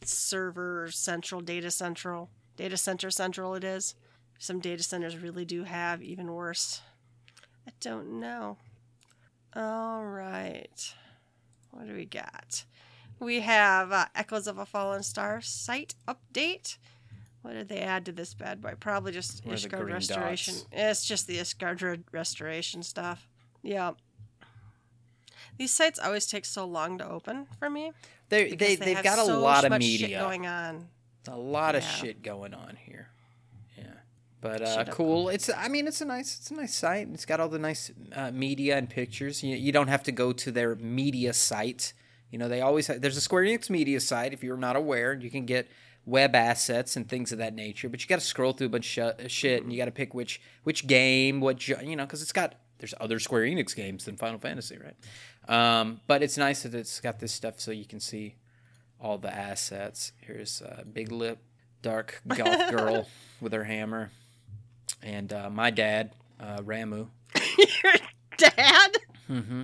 [0.04, 3.94] server central, data central, data center central it is.
[4.38, 6.80] Some data centers really do have even worse.
[7.70, 8.56] I don't know.
[9.54, 10.92] All right,
[11.70, 12.64] what do we got?
[13.20, 16.78] We have uh, Echoes of a Fallen Star site update.
[17.42, 18.74] What did they add to this bad boy?
[18.80, 20.54] Probably just Where Ishgard restoration.
[20.54, 20.66] dots?
[20.72, 23.28] It's just the Ishgard restoration stuff.
[23.62, 23.92] Yeah.
[25.56, 27.92] These sites always take so long to open for me.
[28.30, 30.18] They they, they they've got a so lot of media.
[30.18, 30.88] going on.
[31.28, 33.11] a lot of shit going on here.
[34.40, 35.29] But uh, cool.
[35.29, 37.09] It's I mean it's a nice it's a nice site.
[37.12, 39.42] It's got all the nice uh, media and pictures.
[39.42, 41.92] You you don't have to go to their media site.
[42.31, 44.33] You know they always have, there's a Square Enix media site.
[44.33, 45.68] If you're not aware, you can get
[46.07, 47.88] web assets and things of that nature.
[47.88, 49.90] But you got to scroll through a bunch of sh- shit and you got to
[49.90, 54.05] pick which which game, what you know, because it's got there's other Square Enix games
[54.05, 54.96] than Final Fantasy, right?
[55.48, 58.37] Um, but it's nice that it's got this stuff so you can see
[59.00, 60.12] all the assets.
[60.18, 61.38] Here's uh, Big Lip,
[61.83, 63.09] dark goth girl
[63.40, 64.11] with her hammer,
[65.03, 67.09] and uh, my dad, uh, Ramuh.
[67.85, 67.92] Your
[68.37, 68.96] dad?
[69.29, 69.62] Mm-hmm.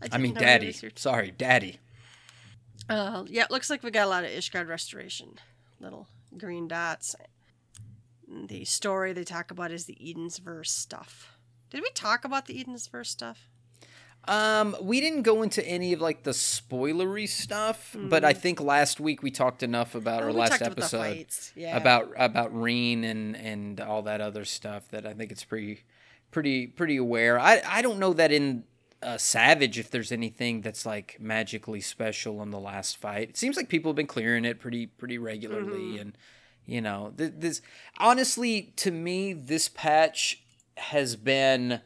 [0.00, 0.74] I didn't mean, daddy.
[0.80, 1.78] your- Sorry, daddy.
[2.88, 5.34] Uh, yeah, it looks like we got a lot of Ishgard restoration.
[5.80, 7.14] Little green dots.
[8.28, 11.36] The story they talk about is the Eden's verse stuff.
[11.70, 13.48] Did we talk about the Eden's verse stuff?
[14.28, 19.00] Um, we didn't go into any of like the spoilery stuff, but I think last
[19.00, 21.76] week we talked enough about Oh, our last talked about episode yeah.
[21.76, 25.82] about about Ryne and and all that other stuff that I think it's pretty
[26.30, 27.38] pretty pretty aware.
[27.40, 28.62] I I don't know that in
[29.02, 33.30] uh, Savage if there's anything that's like magically special in the last fight.
[33.30, 36.16] It seems like people have been clearing it pretty pretty regularly, and
[36.64, 37.60] you know th- this
[37.98, 40.44] honestly to me this patch
[40.76, 41.80] has been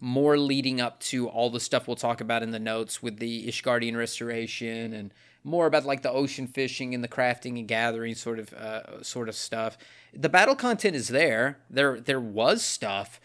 [0.00, 3.46] more leading up to all the stuff we'll talk about in the notes with the
[3.46, 5.12] Ishgardian restoration and
[5.44, 9.28] more about like the ocean fishing and the crafting and gathering sort of uh, sort
[9.28, 9.76] of stuff.
[10.14, 11.58] The battle content is there.
[11.68, 13.20] There there was stuff,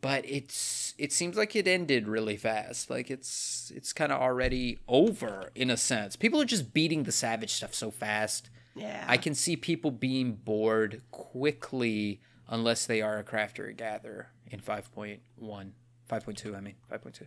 [0.00, 2.90] but it's it seems like it ended really fast.
[2.90, 6.16] Like it's it's kind of already over in a sense.
[6.16, 8.50] People are just beating the savage stuff so fast.
[8.74, 9.04] Yeah.
[9.06, 14.60] I can see people being bored quickly unless they are a crafter or gatherer in
[14.60, 15.70] 5.1
[16.08, 17.22] 5.2 I mean 5.2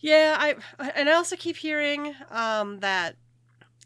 [0.00, 0.56] Yeah, I
[0.94, 3.16] and I also keep hearing um, that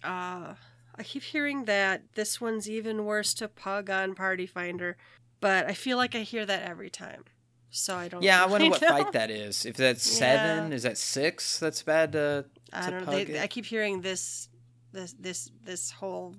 [0.04, 0.54] uh,
[0.94, 4.96] I keep hearing that this one's even worse to pug on Party Finder,
[5.40, 7.24] but I feel like I hear that every time,
[7.70, 8.22] so I don't.
[8.22, 8.88] Yeah, I wonder what know.
[8.88, 9.64] fight that is.
[9.64, 11.58] If that's seven, is that six?
[11.58, 12.44] That's bad to.
[12.72, 13.12] I don't know.
[13.12, 13.40] pug They?
[13.40, 14.48] I keep hearing this,
[14.92, 16.36] this, this, this whole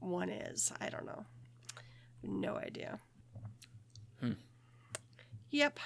[0.00, 0.72] one is.
[0.80, 1.24] I don't know.
[2.22, 2.98] No idea.
[4.20, 4.32] Hmm.
[5.50, 5.78] Yep.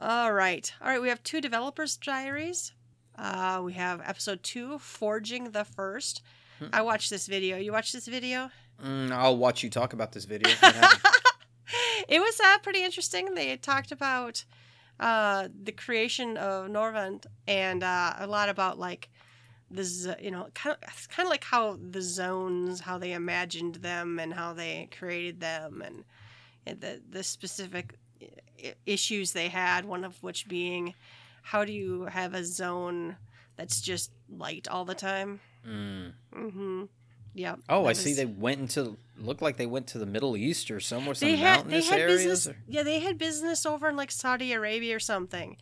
[0.00, 0.72] All right.
[0.80, 1.00] All right.
[1.00, 2.72] We have two developers' diaries.
[3.18, 6.22] Uh, we have episode two, Forging the First.
[6.58, 6.66] Hmm.
[6.72, 7.58] I watched this video.
[7.58, 8.50] You watched this video?
[8.82, 10.52] Mm, I'll watch you talk about this video.
[12.08, 13.34] It was uh, pretty interesting.
[13.34, 14.44] They talked about
[14.98, 19.10] uh, the creation of Norvrandt and uh, a lot about like
[19.70, 23.76] the z- you know kind of kind of like how the zones, how they imagined
[23.76, 26.02] them and how they created them, and,
[26.66, 27.94] and the the specific
[28.86, 29.84] issues they had.
[29.84, 30.94] One of which being
[31.42, 33.16] how do you have a zone
[33.56, 35.40] that's just light all the time?
[35.66, 36.12] Mm.
[36.34, 36.84] Mm-hmm.
[37.34, 37.56] Yeah.
[37.68, 38.12] Oh, I that see.
[38.14, 41.36] They went into looked like they went to the Middle East or somewhere, some they
[41.36, 42.16] had they mountainous had areas.
[42.24, 45.58] business or- yeah they had business over in like saudi arabia or something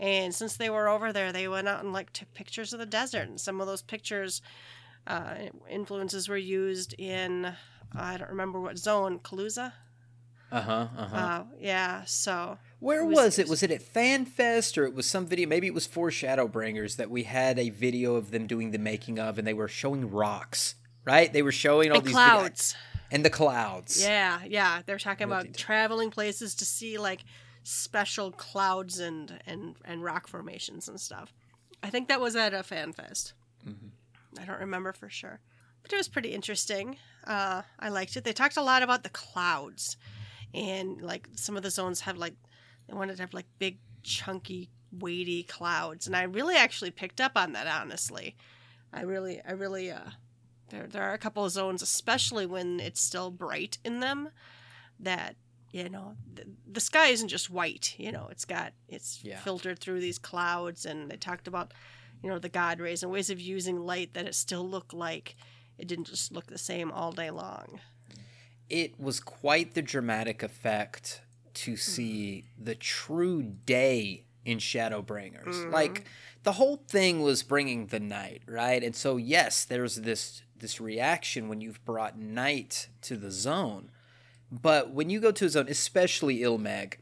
[0.00, 2.86] and since they were over there they went out and like took pictures of the
[2.86, 4.40] desert and some of those pictures
[5.06, 5.34] uh,
[5.68, 7.52] influences were used in
[7.94, 9.72] i don't remember what zone Kholusia
[10.52, 11.16] Uh-huh, uh-huh.
[11.16, 13.48] uh, yeah so Where it was, was- it?
[13.48, 15.48] Was it at FanFest or it was some video?
[15.48, 19.18] Maybe it was for Shadowbringers that we had a video of them doing the making
[19.18, 21.32] of, and they were showing rocks, right?
[21.32, 22.74] They were showing all and these clouds
[23.10, 24.02] and the clouds.
[24.02, 25.54] yeah yeah they're talking about detail.
[25.66, 27.24] traveling places to see like
[27.62, 31.32] special clouds and and and rock formations and stuff
[31.82, 33.34] i think that was at a fan fest
[33.66, 33.90] Mhm.
[34.40, 35.40] I don't remember for sure.
[35.82, 36.96] But it was pretty interesting.
[37.26, 38.24] Uh, I liked it.
[38.24, 39.96] They talked a lot about the clouds.
[40.54, 42.34] And like some of the zones have like,
[42.86, 46.06] they wanted to have like big, chunky, weighty clouds.
[46.06, 48.36] And I really actually picked up on that, honestly.
[48.92, 50.10] I really, I really, uh,
[50.68, 54.28] there, there are a couple of zones, especially when it's still bright in them,
[55.00, 55.36] that,
[55.70, 59.38] you know, the, the sky isn't just white, you know, it's got, it's Yeah.
[59.38, 60.84] filtered through these clouds.
[60.84, 61.72] And they talked about,
[62.22, 65.36] you know, the God rays and ways of using light that it still looked like
[65.78, 67.80] it didn't just look the same all day long.
[68.72, 71.20] It was quite the dramatic effect
[71.54, 75.44] to see the true day in Shadowbringers.
[75.66, 75.70] Mhm.
[75.70, 76.06] Like
[76.42, 78.82] the whole thing was bringing the night, right?
[78.82, 83.90] And so yes, there's this this reaction when you've brought night to the zone.
[84.50, 86.94] But when you go to a zone, especially Il Mheg,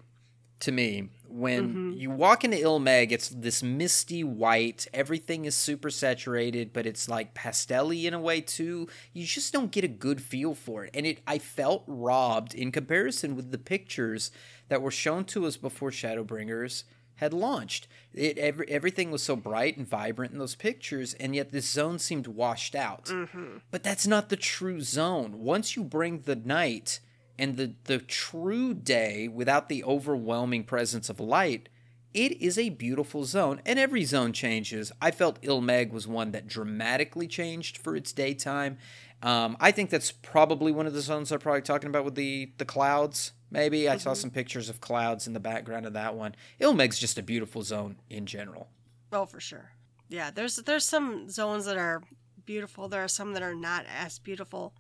[0.61, 1.99] to me, when Mhm.
[2.01, 4.87] you walk into Il Mheg, it's this misty white.
[4.93, 8.89] Everything is super saturated, but it's like pastelly in a way too.
[9.13, 12.73] You just don't get a good feel for it, and it I felt robbed in
[12.73, 14.31] comparison with the pictures
[14.69, 16.85] that were shown to us before Shadowbringers
[17.17, 17.87] had launched.
[18.15, 21.99] It every, everything was so bright and vibrant in those pictures, and yet this zone
[21.99, 23.05] seemed washed out.
[23.07, 23.59] Mm-hmm.
[23.71, 25.39] But that's not the true zone.
[25.41, 27.01] Once you bring the night
[27.41, 31.71] and the, the true day without the overwhelming presence of light,
[32.13, 33.63] it is a beautiful zone.
[33.65, 34.93] And every zone changes.
[35.01, 38.77] I felt Il Mheg was one that dramatically changed for its daytime.
[39.23, 42.53] Um, I think that's probably one of the zones they're probably talking about with the,
[42.59, 43.33] the clouds.
[43.51, 46.35] Maybe I saw some pictures of clouds in the background of that one.
[46.61, 48.69] Il Mheg's just a beautiful zone in general.
[49.13, 49.73] Oh, for sure.
[50.09, 52.03] Yeah, there's there's some zones that are
[52.45, 52.89] beautiful.
[52.89, 54.75] There are some that are not as beautiful,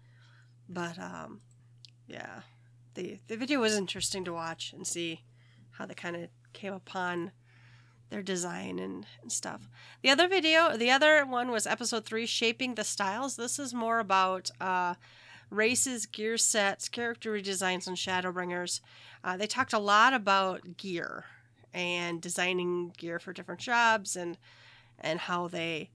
[0.68, 1.40] but um,
[2.11, 2.40] yeah,
[2.94, 5.24] the the video was interesting to watch and see
[5.72, 7.33] how they kind of came upon
[8.11, 9.68] their design and, and stuff.
[10.03, 13.37] The other video, the other one was episode three, shaping the styles.
[13.37, 14.94] This is more about uh,
[15.48, 18.81] races, gear sets, character redesigns, and Shadowbringers.
[19.22, 21.24] Uh, they talked a lot about gear
[21.72, 24.37] and designing gear for different jobs and
[24.98, 25.90] and how they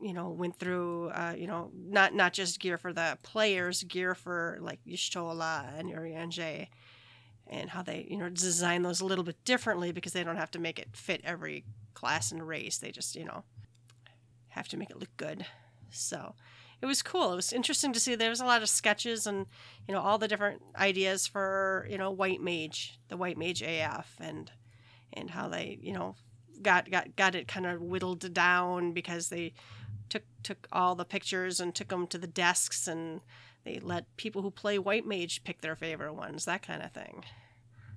[0.00, 4.14] you know went through uh, you know not not just gear for the players gear
[4.14, 6.68] for like Y'shtola and Urianger
[7.46, 10.50] and how they you know design those a little bit differently because they don't have
[10.50, 12.78] to make it fit every class and race.
[12.78, 13.44] They just you know
[14.48, 15.46] have to make it look good.
[15.90, 16.34] So
[16.80, 17.32] it was cool.
[17.32, 18.14] It was interesting to see.
[18.14, 19.46] There was a lot of sketches and
[19.88, 24.16] you know all the different ideas for you know white mage the white mage af
[24.20, 24.50] and
[25.12, 26.14] and how they you know
[26.62, 29.52] got got got it kind of whittled down because they
[30.08, 33.20] took took all the pictures and took them to the desks and
[33.64, 37.24] they let people who play white mage pick their favorite ones that kind of thing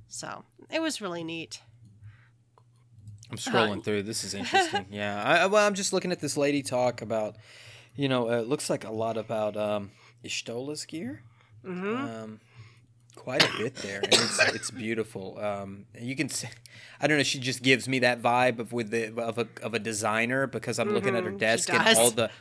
[0.07, 1.61] so it was really neat
[3.31, 4.03] I'm scrolling through.
[4.03, 4.87] This is interesting.
[4.89, 5.21] yeah.
[5.23, 7.35] I, well, I'm just looking at this lady talk about,
[7.95, 9.91] you know, uh, it looks like a lot about um,
[10.23, 11.21] Y'shtola's gear.
[11.63, 12.39] hmm Um,
[13.19, 15.37] quite a bit there, and it's it's beautiful.
[15.39, 16.47] Um, you can, see,
[17.01, 17.23] I don't know.
[17.23, 20.79] She just gives me that vibe of with the of a of a designer because
[20.79, 22.31] I'm looking at her Mhm, desk and all the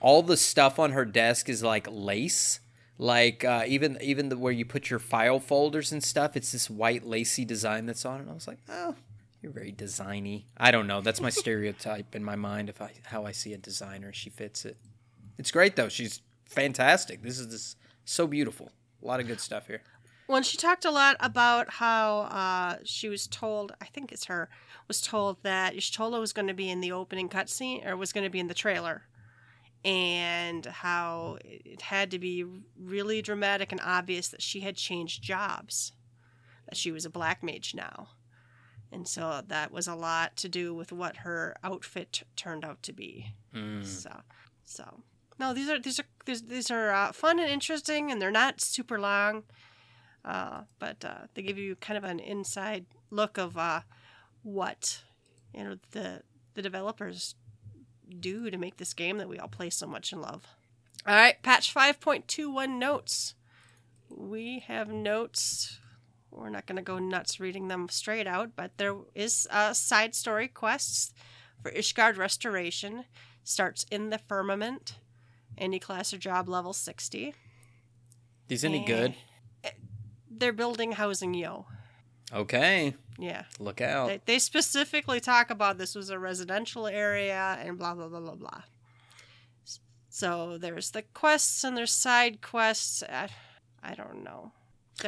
[0.00, 2.60] all the stuff on her desk is like lace.
[3.00, 6.68] Like uh, even even the, where you put your file folders and stuff, it's this
[6.68, 8.22] white lacy design that's on it.
[8.22, 8.94] And I was like, oh,
[9.40, 10.44] you're very designy.
[10.56, 11.00] I don't know.
[11.00, 14.12] That's my stereotype in my mind of I, how I see a designer.
[14.12, 14.76] She fits it.
[15.38, 15.88] It's great though.
[15.88, 17.22] She's fantastic.
[17.22, 18.72] This is this so beautiful.
[19.00, 19.82] A lot of good stuff here.
[20.28, 24.50] Well, she talked a lot about how uh, she was told, I think it's her,
[24.86, 28.24] was told that Y'shtola was going to be in the opening cutscene or was going
[28.24, 29.04] to be in the trailer.
[29.84, 32.44] And how it had to be
[32.78, 35.92] really dramatic and obvious that she had changed jobs,
[36.66, 38.08] that she was a black mage now.
[38.92, 42.92] And so that was a lot to do with what her outfit turned out to
[42.92, 43.34] be.
[43.54, 43.84] Mm.
[43.84, 44.10] So,
[44.64, 45.02] so
[45.38, 48.60] no, these are these are these, these are uh, fun and interesting, and they're not
[48.60, 49.44] super long.
[50.24, 53.80] Uh, but uh, they give you kind of an inside look of uh,
[54.42, 55.02] what
[55.54, 56.22] you know the
[56.54, 57.34] the developers
[58.20, 60.46] do to make this game that we all play so much and love.
[61.06, 63.34] All right, patch five point two one notes.
[64.10, 65.78] We have notes.
[66.30, 70.14] We're not going to go nuts reading them straight out, but there is a side
[70.14, 71.12] story quests
[71.62, 73.04] for Ishgard Restoration.
[73.44, 74.98] Starts in the firmament.
[75.56, 77.34] Any class or job level 60.
[78.46, 78.86] These any Eh.
[78.86, 79.14] good?
[80.38, 81.66] They're building housing yo.
[82.32, 83.44] Okay, Yeah.
[83.58, 84.08] look out.
[84.08, 88.34] They, they specifically talk about this was a residential area and blah, blah, blah, blah,
[88.34, 88.62] blah.
[90.10, 93.02] So there's the quests and there's side quests.
[93.02, 93.28] I,
[93.82, 94.52] I don't know.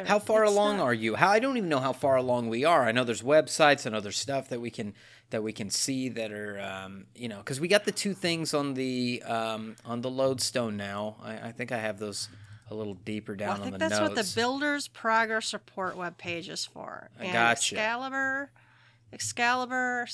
[0.07, 1.17] How far along not- are you?
[1.17, 2.85] How I don't even know how far along we are.
[2.85, 4.95] I know there's websites and other stuff that we can
[5.31, 8.55] that we can see that are um, you know because we got the two things
[8.55, 11.17] on the um, on the lodestone now.
[11.23, 12.29] I, I think I have those
[12.71, 14.15] a little deeper Well, down I think that's notes.
[14.15, 17.11] what the Builder's Progress Report webpage is for.
[17.19, 17.75] I And gotcha.
[17.77, 18.51] Excalibur,
[19.13, 20.07] Excalibur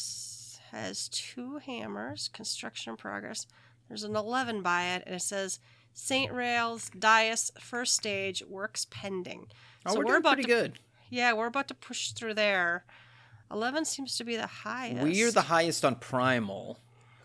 [0.72, 3.46] has two hammers, construction progress.
[3.88, 5.60] There's an 11 by it, and it says
[5.92, 9.46] Saint Rails, Dias, first stage, works pending.
[9.84, 10.78] oh, so we're, we're about pretty to- good.
[11.08, 12.84] Yeah, we're about to push through there.
[13.52, 15.02] 11 seems to be the highest.
[15.04, 16.80] We're the highest on primal.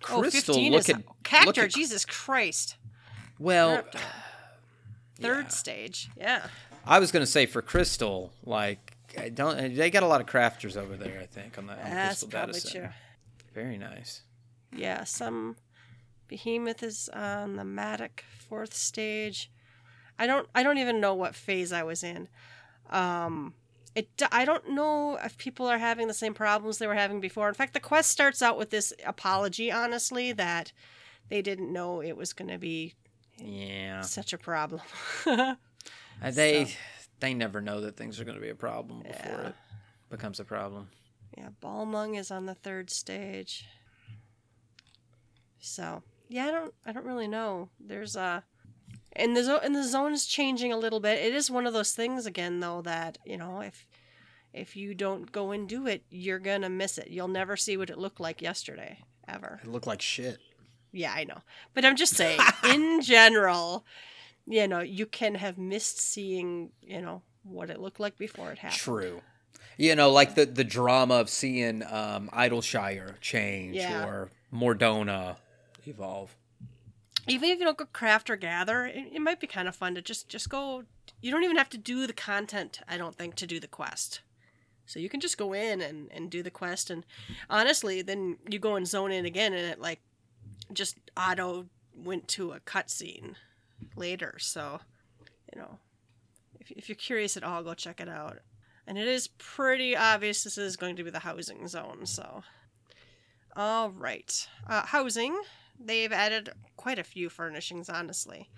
[0.10, 2.76] oh, 15 look is at Cactuar, look at- Jesus Christ.
[3.40, 3.84] well.
[5.22, 5.50] To Third yeah.
[5.50, 6.48] stage, yeah.
[6.86, 10.76] I was gonna say for Crystal, like I don't they got a lot of crafters
[10.76, 11.20] over there.
[11.22, 12.80] I think on the, on That's Crystal data probably center.
[13.54, 13.64] true.
[13.64, 14.22] Very nice.
[14.76, 15.58] Yeah, some
[16.28, 19.52] behemoth is on the Matic fourth stage.
[20.18, 22.28] I don't I don't even know what phase I was in.
[22.90, 23.54] Um
[23.96, 27.48] it I don't know if people are having the same problems they were having before.
[27.50, 30.72] In fact, the quest starts out with this apology honestly that
[31.30, 32.94] they didn't know it was going to be
[33.42, 34.02] Yeah.
[34.02, 34.82] such a problem.
[35.26, 35.56] Uh,
[36.32, 36.72] They So-
[37.20, 39.48] they never know that things are going to be a problem before Yeah.
[39.50, 39.56] it
[40.10, 40.90] becomes a problem.
[41.38, 43.66] yeah, Balmung is on the third stage.
[45.60, 47.70] So yeah, I don't I don't really know.
[47.80, 48.44] There's a
[49.14, 51.20] and the zone and the zone is changing a little bit.
[51.24, 53.88] It is one of those things again though that you know if
[54.54, 57.10] if you don't go and do it, you're gonna miss it.
[57.10, 59.60] You'll never see what it looked like yesterday ever.
[59.64, 60.40] It looked like shit.
[60.92, 61.40] Yeah, I know,
[61.74, 63.86] but I'm just saying in general,
[64.46, 68.60] you know, you can have missed seeing you know what it looked like before it
[68.60, 68.80] happened.
[68.80, 69.22] True.
[69.78, 74.06] You know, like the the drama of seeing um, Idyllshire change Yeah.
[74.06, 75.38] or Mor Dhona
[75.88, 76.36] evolve.
[77.28, 79.96] even if you don't go craft or gather, it, it might be kind of fun
[79.96, 80.84] to just just go.
[81.22, 82.82] You don't even have to do the content.
[82.88, 84.22] I don't think to do the quest.
[84.88, 87.06] So you can just go in and, and do the quest, and
[87.50, 90.02] honestly, then you go and zone in again, and it like
[90.74, 93.36] just auto went to a cutscene
[93.96, 94.36] later.
[94.40, 94.82] So
[95.54, 95.80] you know,
[96.60, 98.40] if if you're curious at all, go check it out.
[98.88, 102.44] And it is pretty obvious this is going to be the housing zone, so.
[103.56, 104.48] All right.
[104.68, 105.40] Uh, housing.
[105.80, 108.50] They've added quite a few furnishings, honestly.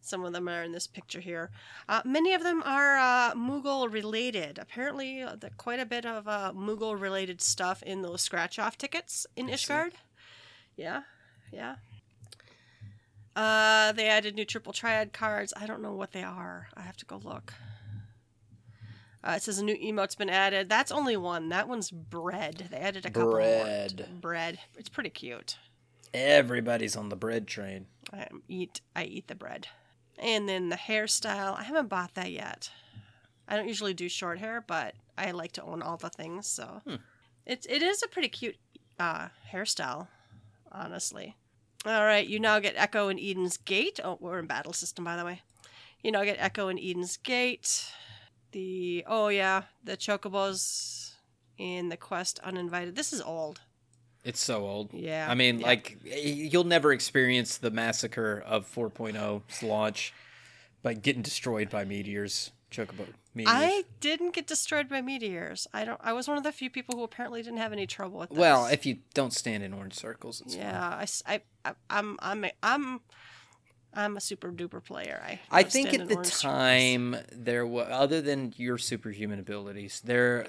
[0.00, 1.50] Some of them are in this picture here.
[1.88, 4.58] Uh, many of them are uh, Moogle related.
[4.58, 8.78] Apparently, uh, the, quite a bit of uh, Moogle related stuff in those scratch off
[8.78, 9.92] tickets in Ishgard.
[10.76, 11.02] Yeah,
[11.52, 11.76] yeah.
[13.34, 15.52] Uh, they added new triple triad cards.
[15.56, 16.68] I don't know what they are.
[16.74, 17.52] I have to go look.
[19.22, 20.68] Uh, it says a new emote's been added.
[20.68, 21.48] That's only one.
[21.48, 22.68] That one's bread.
[22.70, 23.98] They added a couple Bread.
[23.98, 24.20] more.
[24.20, 24.58] Bread.
[24.78, 25.58] It's pretty cute.
[26.14, 27.86] Everybody's on the bread train.
[28.12, 28.80] I eat.
[28.94, 29.66] I eat the bread.
[30.18, 31.58] And then the hairstyle.
[31.58, 32.70] I haven't bought that yet.
[33.48, 36.46] I don't usually do short hair, but I like to own all the things.
[36.46, 36.94] So Hmm.
[37.44, 38.56] it it is a pretty cute
[38.98, 40.06] uh, hairstyle,
[40.72, 41.36] honestly.
[41.84, 44.00] All right, you now get Echo and Eden's Gate.
[44.02, 45.42] Oh, we're in battle system, by the way.
[46.02, 47.92] You now get Echo and Eden's Gate.
[48.52, 51.12] The oh yeah, the chocobos
[51.58, 52.96] in the quest uninvited.
[52.96, 53.60] This is old.
[54.24, 54.92] It's so old.
[54.92, 55.26] Yeah.
[55.30, 55.66] I mean, yeah.
[55.66, 60.12] like you'll never experience the massacre of 4.0's launch
[60.82, 63.54] by getting destroyed by meteors, chocobo meteors.
[63.54, 65.66] I didn't get destroyed by meteors.
[65.72, 66.00] I don't.
[66.02, 68.38] I was one of the few people who apparently didn't have any trouble with this.
[68.38, 71.40] well, if you don't stand in orange circles, it's yeah, fine.
[71.64, 71.74] I, I,
[72.20, 73.00] I'm, a, I'm,
[73.94, 75.22] I'm a super duper player.
[75.24, 76.40] I, I think at the circles.
[76.40, 80.46] time there was, other than your superhuman abilities, there,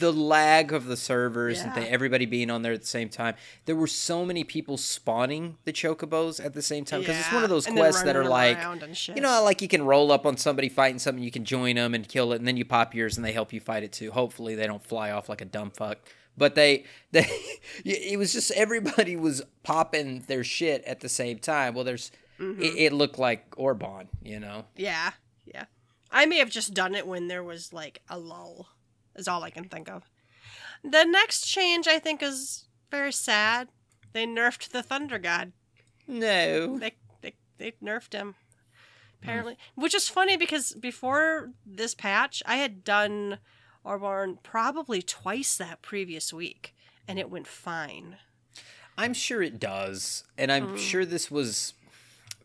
[0.00, 1.82] the lag of the servers and Yeah.
[1.82, 3.36] th- everybody being on there at the same time,
[3.66, 7.44] there were so many people spawning the chocobos at the same time because it's one
[7.44, 10.26] of those and quests that are like, and you know, like you can roll up
[10.26, 12.94] on somebody fighting something, you can join them and kill it, and then you pop
[12.94, 14.10] yours and they help you fight it too.
[14.10, 15.98] Hopefully, they don't fly off like a dumb fuck.
[16.36, 17.26] But they, they,
[17.84, 21.74] it was just everybody was popping their shit at the same time.
[21.74, 22.62] Well, there's, Mm-hmm.
[22.62, 24.64] it, it looked like Orbonne, you know.
[24.74, 25.10] Yeah,
[25.44, 25.66] yeah.
[26.10, 28.70] I may have just done it when there was like a lull.
[29.16, 30.04] Is all I can think of.
[30.82, 33.68] The next change I think is very sad.
[34.12, 35.52] They nerfed the Thunder God.
[36.06, 36.78] No.
[36.78, 38.34] They they they nerfed him.
[39.22, 43.38] Apparently, which is funny because before this patch, I had done
[43.84, 46.74] Orbonne probably twice that previous week,
[47.06, 48.16] and it went fine.
[48.96, 50.24] I'm sure it does.
[50.38, 50.78] And I'm Mm.
[50.78, 51.74] sure this was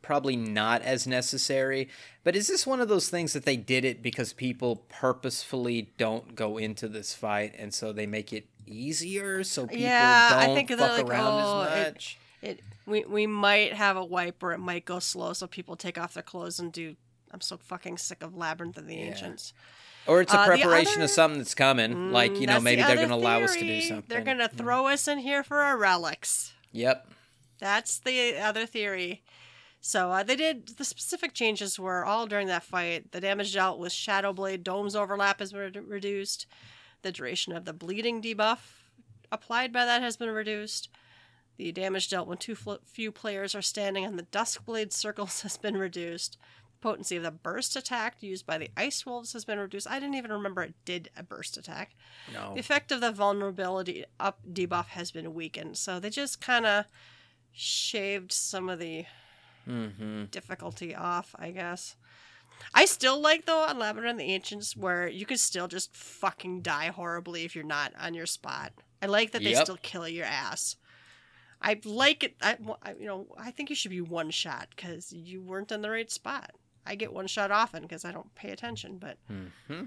[0.06, 1.90] probably not as necessary.
[2.24, 6.36] But is this one of those things that they did it because people purposefully don't
[6.36, 10.56] go into this fight and so they make it easier so people Yeah, I don't
[10.56, 12.18] think they're fuck like, around "Oh, as much?
[12.42, 15.98] It we we might have a wipe where it might go slow, so people take
[15.98, 16.96] off their clothes and do.
[17.32, 19.06] I'm so fucking sick of Labyrinth of the Yeah.
[19.06, 19.54] Ancients.
[20.08, 22.12] Or it's a Uh, preparation other- of something that's coming.
[22.12, 24.06] like, Mm, you know, that's the maybe they're going to allow us to do something.
[24.08, 26.54] They're gonna throw us in here for our relics.
[26.72, 27.08] Yep.
[27.60, 29.24] That's the other theory.
[29.88, 33.12] So uh, they did the specific changes were all during that fight.
[33.12, 36.48] The damage dealt with Shadow Blade Dome's overlap has been re- reduced.
[37.04, 38.58] The duration of the bleeding debuff
[39.32, 40.90] applied by that has been reduced.
[41.58, 45.56] The damage dealt when too fl- few players are standing on the Duskblade circles has
[45.56, 46.40] been reduced.
[46.72, 49.88] The Potency of the burst attack used by the Ice Wolves has been reduced.
[49.88, 51.96] I didn't even remember it did a burst attack.
[52.34, 52.56] No.
[52.56, 56.86] The effect of the vulnerability up debuff has been weakened, so they just kind of
[57.52, 59.06] shaved some of the
[59.68, 60.26] Mm-hmm.
[60.26, 61.96] difficulty off, I guess.
[62.74, 66.62] I still like though on Labyrinth and the Ancients where you can still just fucking
[66.62, 68.72] die horribly if you're not on your spot.
[69.02, 69.64] I like that they Yep.
[69.64, 70.78] still kill your ass.
[71.62, 72.36] I like it.
[72.42, 75.82] I, I- you know, I think you should be one shot because you weren't in
[75.82, 76.52] the right spot.
[76.86, 79.86] I get one shot often because I don't pay attention, but Mm-hmm.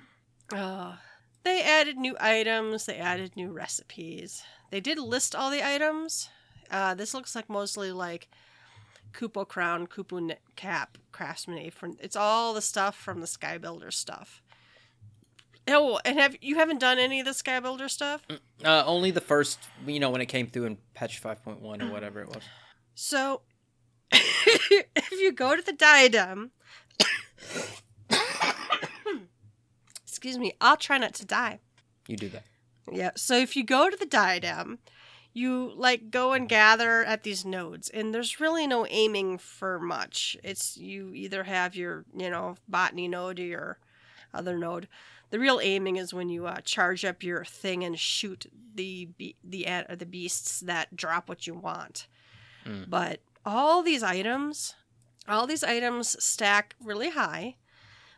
[0.52, 0.96] uh,
[1.44, 2.84] they added new items.
[2.86, 4.42] They added new recipes.
[4.70, 6.28] They did list all the items.
[6.70, 8.28] Uh, this looks like mostly like
[9.12, 11.96] Kupo crown, Kupo cap, craftsman apron.
[12.00, 14.42] It's all the stuff from the Skybuilder stuff.
[15.66, 18.22] Oh, and have you haven't done any of the Skybuilder stuff?
[18.64, 22.22] Uh, only the first, you know, when it came through in patch 5.1 or whatever
[22.22, 22.42] it was.
[22.94, 23.42] So,
[24.12, 26.52] if you go to the diadem,
[30.06, 31.60] excuse me, I'll try not to die.
[32.06, 32.44] You do that.
[32.90, 33.10] Yeah.
[33.16, 34.78] So if you go to the diadem,
[35.38, 40.36] you like go and gather at these nodes, and there's really no aiming for much.
[40.42, 43.78] It's you either have your you know botany node or your
[44.34, 44.88] other node.
[45.30, 49.36] The real aiming is when you uh, charge up your thing and shoot the be-
[49.44, 52.06] the or the beasts that drop what you want.
[52.66, 52.88] Mm.
[52.88, 54.74] But all these items,
[55.28, 57.56] all these items stack really high,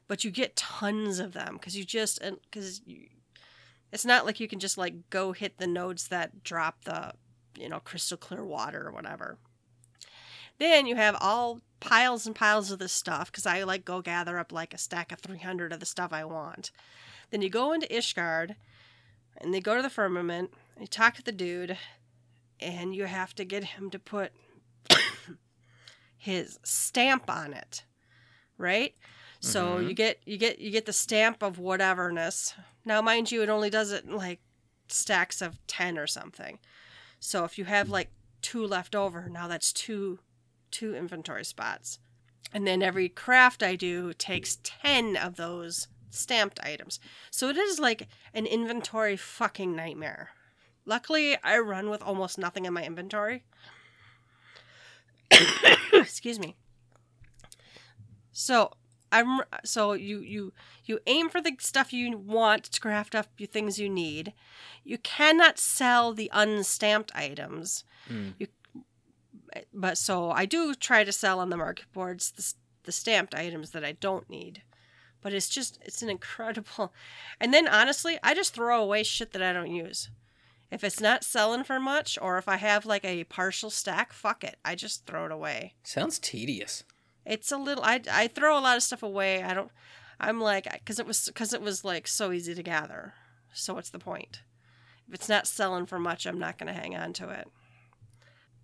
[0.09, 3.07] but you get tons of them because you just because you
[3.93, 7.13] it's not like you can just like go hit the nodes that drop the,
[7.59, 9.39] you know, crystal clear water or whatever.
[10.59, 14.39] Then you have all piles and piles of this stuff because I like go gather
[14.39, 16.71] up like a stack of 300 of the stuff I want.
[17.31, 18.57] Then you go into Ishgard,
[19.39, 20.53] and they go to the firmament.
[20.75, 21.79] And you talk to the dude,
[22.61, 24.33] and you have to get him to put
[26.17, 27.85] his stamp on it,
[28.59, 28.95] right?
[29.41, 29.89] So Mhm.
[29.89, 32.53] you get you get you get the stamp of whateverness.
[32.85, 34.41] Now, mind you, it only does it in like
[34.89, 36.59] stacks of ten or something.
[37.19, 38.11] So if you have like
[38.43, 40.19] two left over, now that's two
[40.71, 41.99] two inventory spots.
[42.53, 46.99] And then every craft I do takes 10 of those stamped items.
[47.31, 50.31] So it is like an inventory fucking nightmare.
[50.85, 53.45] Luckily, I run with almost nothing in my inventory.
[55.93, 56.57] Excuse me.
[58.33, 58.73] So,
[59.13, 60.53] I'm so you you
[60.85, 64.33] you aim for the stuff you want to craft up your things you need.
[64.85, 67.85] You cannot sell the unstamped items.
[68.09, 68.35] Mm.
[68.39, 68.47] You,
[69.73, 72.55] but so I do try to sell on the market boards the,
[72.85, 74.63] the stamped items that I don't need.
[75.23, 76.93] But it's just it's an incredible.
[77.41, 80.11] And then honestly, I just throw away shit that I don't use.
[80.71, 84.45] If it's not selling for much, or if I have like a partial stack, fuck
[84.45, 84.57] it.
[84.65, 85.75] I just throw it away.
[85.83, 86.85] Sounds tedious.
[87.25, 87.85] It's a little.
[87.85, 89.43] I I throw a lot of stuff away.
[89.43, 89.71] I don't.
[90.19, 93.15] I'm like because it was because it was like so easy to gather.
[93.53, 94.43] So what's the point?
[95.09, 97.49] If it's not selling for much, I'm not gonna hang on to it.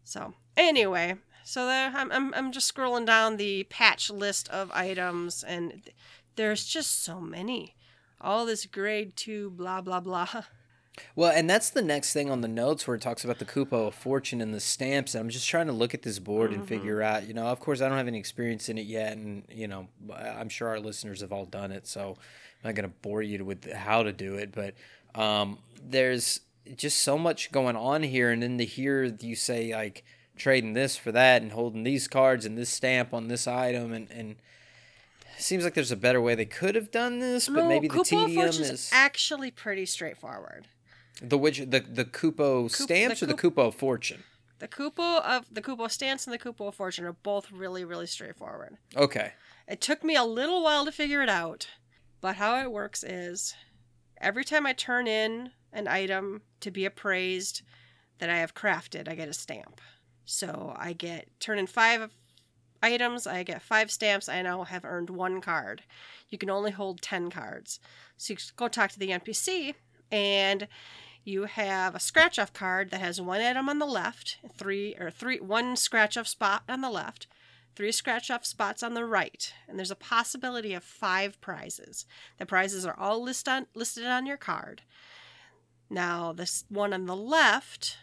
[0.05, 5.43] So anyway, so there I'm I'm I'm just scrolling down the patch list of items,
[5.43, 5.83] and
[6.37, 7.75] there's just so many.
[8.21, 10.29] All this grade two blah blah blah.
[11.15, 13.89] Well, and that's the next thing on the notes where it talks about the Kupo
[13.89, 15.15] of Fortune and the stamps.
[15.15, 16.69] And I'm just trying to look at this board and Mhm.
[16.69, 19.13] figure out, you know, of course, I don't have any experience in it yet.
[19.17, 21.87] And, you know, I'm sure our listeners have all done it.
[21.87, 22.17] So
[22.65, 24.53] I'm not going to bore you with how to do it.
[24.53, 24.75] But
[25.15, 26.41] um, there's
[26.77, 28.31] just so much going on here.
[28.31, 30.03] And then to hear you say, like,
[30.37, 33.93] trading this for that and holding these cards and this stamp on this item.
[33.93, 34.37] And, and
[35.37, 37.89] it seems like there's a better way they could have done this, but No, maybe
[37.89, 38.89] the Kupo tedium is.
[38.93, 40.69] actually pretty straightforward.
[41.23, 44.25] The which the the Kupo stamps or the Kupo of Fortune?
[44.59, 48.07] The Kupo of the Kupo stance and the Kupo of Fortune are both really really
[48.07, 48.77] straightforward.
[48.97, 49.33] Okay.
[49.69, 51.69] It took me a little while to figure it out,
[52.21, 53.55] but how it works is
[54.21, 57.63] every time I turn in an item to be appraised
[58.19, 59.81] that I have crafted, I get a stamp.
[60.25, 62.11] So I get turn in five
[62.83, 64.29] items, I get five stamps.
[64.29, 65.83] I now have earned one card.
[66.31, 67.81] You can only hold 10 cards.
[68.17, 69.75] So you go talk to the NPC
[70.11, 70.69] and
[71.27, 75.11] you have a scratch off card that has one item on the left, three or
[75.11, 77.27] three one scratch off spot on the left,
[77.75, 82.07] three scratch off spots on the right, and there's a possibility of five prizes.
[82.39, 84.83] The prizes are all list on, listed on your card.
[85.91, 87.99] Now, this one on the left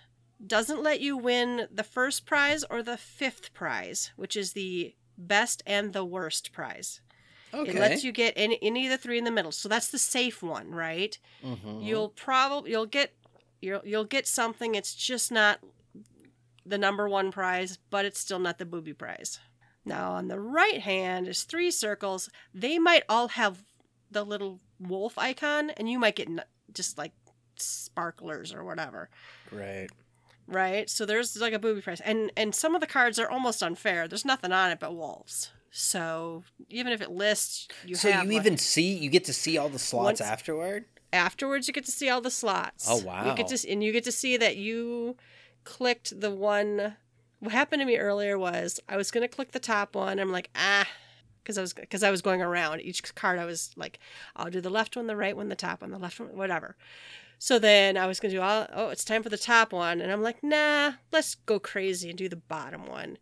[0.46, 5.64] doesn't let you win the first prize or the fifth prize, which is the best
[5.66, 7.02] and the worst prize.
[7.54, 7.72] Okay.
[7.72, 9.52] It lets you get any, any of the three in the middle.
[9.52, 11.18] So that's the safe one, right?
[11.44, 11.86] Mhm.
[11.86, 13.14] You'll probably you'll get
[13.62, 14.76] you'll you'll get something.
[14.76, 15.60] It's just not
[16.66, 19.40] the number one prize, but it's still not the booby prize.
[19.86, 22.30] Now on the right hand is three circles.
[22.54, 23.64] They might all have
[24.10, 26.44] the little wolf icon, and you might get n-
[26.74, 27.12] just like
[27.56, 29.10] sparklers or whatever,
[29.52, 29.90] Right.
[30.48, 30.90] right?
[30.90, 34.08] So there's like a booby prize, and and some of the cards are almost unfair.
[34.08, 35.52] There's nothing on it but wolves.
[35.76, 39.34] So even if it lists, you so have you like- even see you get to
[39.34, 40.86] see all the slots Once- afterward.
[41.12, 43.28] afterwards you get to see all the slots Oh, wow!
[43.30, 45.16] you get to and you get to see that you
[45.64, 46.96] clicked the one
[47.40, 50.32] what happened to me earlier was i was going to click the top one i'm
[50.32, 50.88] like ah
[51.44, 54.00] because i was because i was going around each card i was like
[54.36, 56.76] i'll do the left one the right one the top one the left one whatever
[57.38, 60.02] so then i was going to do all oh it's time for the top one
[60.02, 63.18] and i'm like nah let's go crazy and do the bottom one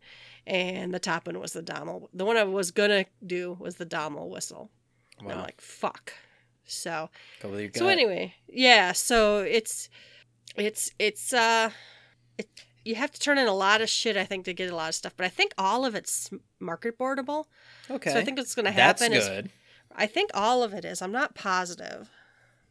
[0.46, 3.86] and the top one was the Dhalmel the one i was to do was the
[3.86, 4.70] Dhalmel whistle
[5.20, 6.12] and i'm like fuck
[6.64, 9.88] so Go with your so anyway, yeah, so it's
[10.56, 11.70] it's it's uh
[12.38, 12.48] it
[12.84, 14.88] you have to turn in a lot of shit I think to get a lot
[14.88, 17.44] of stuff, but I think all of it's market boardable.
[17.90, 18.12] okay.
[18.12, 19.50] So I think what's going to that's happen is good.
[19.94, 21.02] I think all of it is.
[21.02, 22.10] I'm not positive.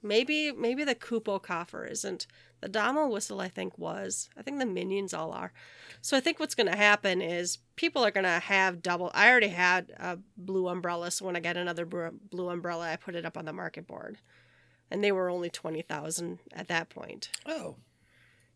[0.01, 2.27] Maybe maybe the Kupo coffer isn't.
[2.61, 4.29] The Dhalmel whistle I think was.
[4.37, 5.51] I think the minions all are.
[6.01, 9.11] So I think what's going to happen is people are going to have double.
[9.13, 13.15] I already had a blue umbrella, so when I get another blue umbrella, I put
[13.15, 14.19] it up on the market board,
[14.89, 17.29] and they were only twenty thousand at that point.
[17.45, 17.77] Oh.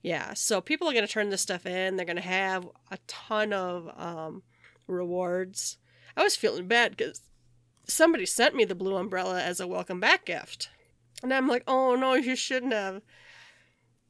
[0.01, 1.95] Yeah, so people are going to turn this stuff in.
[1.95, 4.43] They're going to have a ton of um,
[4.85, 5.77] rewards.
[6.15, 7.21] I was feeling bad because
[7.87, 10.69] somebody sent me the blue umbrella as a welcome back gift.
[11.23, 13.01] And I'm like, oh no, you shouldn't have.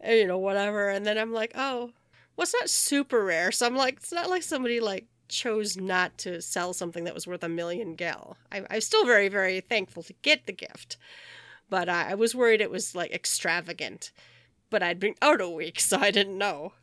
[0.04, 0.90] You know, whatever.
[0.90, 1.92] And then I'm like, oh,
[2.36, 3.52] well, it's not super rare.
[3.52, 7.28] So I'm like, it's not like somebody like chose not to sell something that was
[7.28, 8.38] worth a million gil.
[8.52, 10.98] I, I'm still very, very thankful to get the gift.
[11.70, 14.12] but I, I was worried it was like extravagant.
[14.70, 16.74] But I'd been out a week, so I didn't know.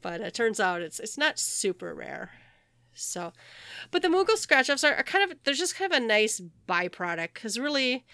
[0.00, 2.30] But it turns out it's it's not super rare.
[2.94, 3.32] So,
[3.90, 6.42] but the Moogle scratch offs are, are kind of there's just kind of a nice
[6.68, 8.04] byproduct because really,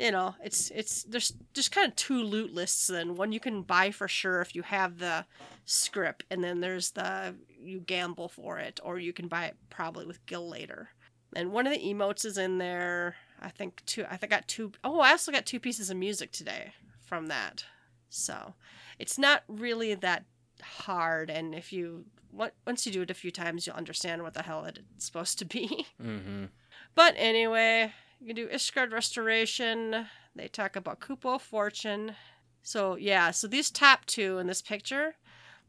[0.00, 2.86] you know, it's it's there's just kind of two loot lists.
[2.86, 5.26] Then one you can buy for sure if you have the
[5.66, 10.06] script, and then there's the you gamble for it, or you can buy it probably
[10.06, 10.88] with Gil later.
[11.36, 13.16] And one of the emotes is in there.
[13.42, 14.04] I think two.
[14.10, 16.72] I think I got two oh I also got two pieces of music today
[17.04, 17.64] from that.
[18.08, 18.54] So,
[18.98, 20.24] it's not really that
[20.62, 24.42] hard, and if you once you do it a few times, you'll understand what the
[24.42, 25.86] hell it's supposed to be.
[26.02, 26.46] Mm-hmm.
[26.94, 30.06] But anyway, you can do Ishgard Restoration.
[30.36, 32.14] They talk about Kupo Fortune.
[32.62, 35.14] So yeah, so these top two in this picture,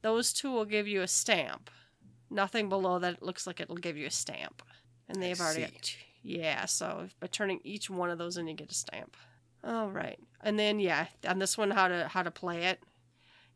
[0.01, 1.69] those two will give you a stamp.
[2.29, 4.61] Nothing below that looks like it'll give you a stamp.
[5.07, 5.71] And they've I already see.
[5.71, 5.97] got two.
[6.23, 9.15] Yeah, so by turning each one of those in you get a stamp.
[9.63, 10.19] All right.
[10.41, 12.79] And then yeah, on this one how to how to play it.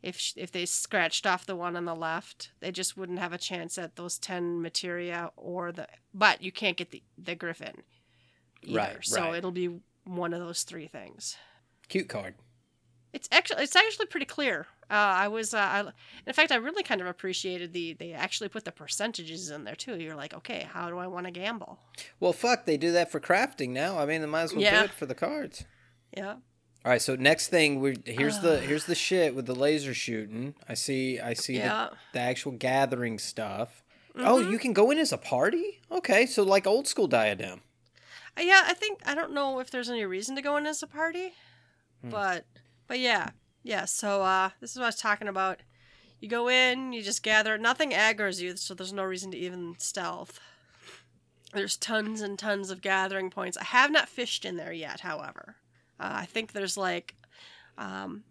[0.02, 3.38] If if they scratched off the one on the left, they just wouldn't have a
[3.38, 7.84] chance at those 10 materia or the but you can't get the the griffin.
[8.68, 8.78] Either.
[8.78, 9.36] Right, So right.
[9.36, 11.38] it'll be one of those three things.
[11.88, 12.36] Cute card.
[13.14, 14.68] It's actually it's actually pretty clear.
[14.90, 15.84] Uh, I was uh, I,
[16.28, 19.76] in fact I really kind of appreciated the they actually put the percentages in there
[19.76, 19.98] too.
[19.98, 21.80] You're like, okay, how do I want to gamble?
[22.20, 23.98] Well, fuck, they do that for crafting now.
[23.98, 24.80] I mean, they might as well Yeah.
[24.80, 25.64] do it for the cards.
[26.16, 26.34] Yeah.
[26.34, 28.62] All right, so next thing we here's the Ah.
[28.68, 30.54] here's the shit with the laser shooting.
[30.68, 31.90] I see I see Yeah.
[31.92, 33.82] the, the actual gathering stuff.
[34.18, 34.52] Oh, Mhm.
[34.52, 35.80] you can go in as a party?
[35.90, 37.62] Okay, so like old school diadem.
[38.38, 40.84] Uh, yeah, I think I don't know if there's any reason to go in as
[40.84, 41.34] a party,
[42.02, 42.10] Hmm.
[42.10, 42.46] but
[42.88, 43.30] but yeah,
[43.64, 43.86] yeah.
[43.86, 45.62] So uh, this is what I was talking about.
[46.20, 47.58] You go in, you just gather.
[47.58, 50.40] Nothing aggro's you, so there's no reason to even stealth.
[51.54, 53.58] There's tons and tons of gathering points.
[53.58, 55.56] I have not fished in there yet, however.
[56.00, 57.16] Uh, I think there's like,
[57.78, 58.24] um,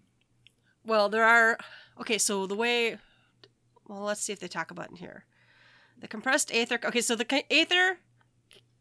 [0.84, 1.58] well, there are.
[2.00, 2.98] Okay, so the way,
[3.86, 5.24] well, let's see if they talk about it in here.
[5.98, 6.78] The compressed aether.
[6.84, 7.98] Okay, so the aether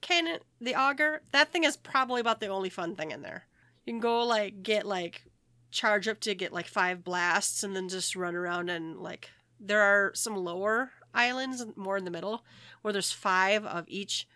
[0.03, 3.45] cannon, the auger, that thing is probably about the only fun thing in there.
[3.85, 5.23] You can go like get like
[5.71, 9.81] charge up to get like five blasts and then just run around and like there
[9.81, 12.45] are some lower islands more in the middle
[12.81, 14.27] where there's five of each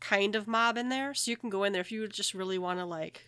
[0.00, 1.12] kind of mob in there.
[1.12, 3.22] So you can go in there if you just really want to like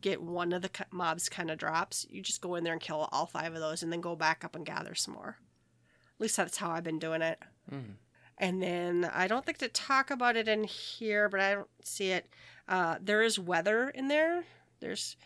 [0.00, 2.06] get one of the mobs kind of drops.
[2.08, 4.44] You just go in there and kill all five of those and then go back
[4.44, 5.36] up and gather some more.
[6.16, 7.38] At least that's how I've been doing it.
[7.72, 7.94] Mm.
[8.38, 12.10] And then I don't think to talk about it in here, but I don't see
[12.10, 12.28] it.
[12.68, 14.44] Uh, there is weather in there.
[14.80, 15.16] There's,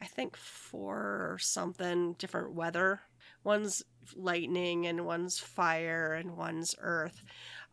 [0.00, 3.00] I think, four or something different weather.
[3.42, 3.82] One's
[4.14, 7.22] lightning, and one's fire, and one's earth.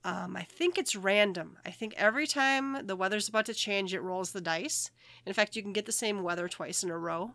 [0.04, 1.58] Um, I think it's random.
[1.66, 4.90] I think every time the weather's about to change, it rolls the dice.
[5.26, 7.32] In fact, you can get the same weather twice in a row.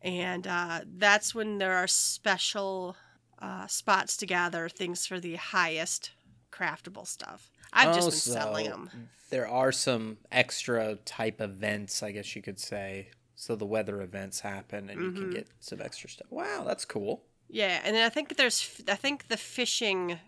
[0.00, 2.96] And uh, that's when there are special
[3.40, 6.12] uh, spots to gather things for the highest
[6.54, 7.50] craftable stuff.
[7.72, 8.90] I've just Oh, been selling them.
[9.30, 13.08] There are some extra type events, I guess you could say.
[13.34, 15.32] So the weather events happen, and you can Mhm.
[15.32, 16.30] get some extra stuff.
[16.30, 17.24] Wow, that's cool.
[17.48, 20.18] Yeah, and then I think there's I think the fishing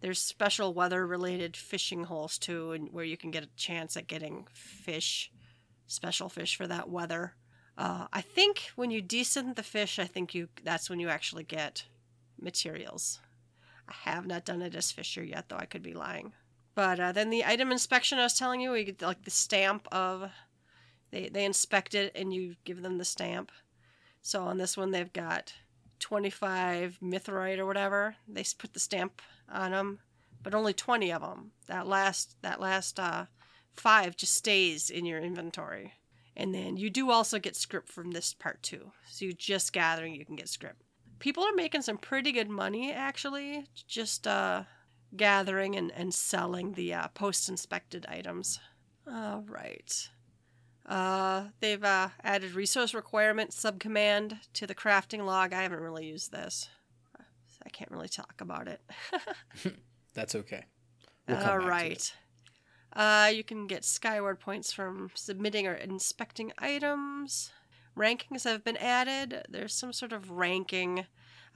[0.00, 4.06] there's special weather related fishing holes too and where you can get a chance at
[4.06, 5.30] getting fish
[5.86, 7.34] special fish for that weather.
[7.78, 11.44] Uh, I think when you desynth the fish, I think you that's when you actually
[11.44, 11.86] get
[12.38, 13.20] materials.
[13.88, 16.32] I have not done it as Fisher yet, though I could be lying.
[16.74, 19.86] But uh, then the item inspection I was telling you, we get like the stamp
[19.92, 20.30] of
[21.10, 23.52] they they inspect it and you give them the stamp.
[24.22, 25.52] So on this one they've got
[26.00, 28.16] 25 mithrite or whatever.
[28.26, 30.00] They put the stamp on them,
[30.42, 31.52] but only 20 of them.
[31.66, 33.26] That last that last uh,
[33.72, 35.94] five just stays in your inventory.
[36.36, 38.90] And then you do also get script from this part too.
[39.08, 40.83] So you just gathering, you can get script.
[41.18, 44.64] People are making some pretty good money actually, just uh,
[45.16, 48.60] gathering and, and selling the uh, post inspected items.
[49.10, 50.08] All right.
[50.86, 55.52] Uh, they've uh, added resource requirement subcommand to the crafting log.
[55.52, 56.68] I haven't really used this.
[57.64, 58.80] I can't really talk about it.
[60.14, 60.64] That's okay.
[61.26, 61.68] We'll All back to it.
[61.68, 62.14] right.
[62.94, 67.50] Uh, you can get Skyward points from submitting or inspecting items.
[67.96, 69.42] Rankings have been added.
[69.48, 71.06] There's some sort of ranking.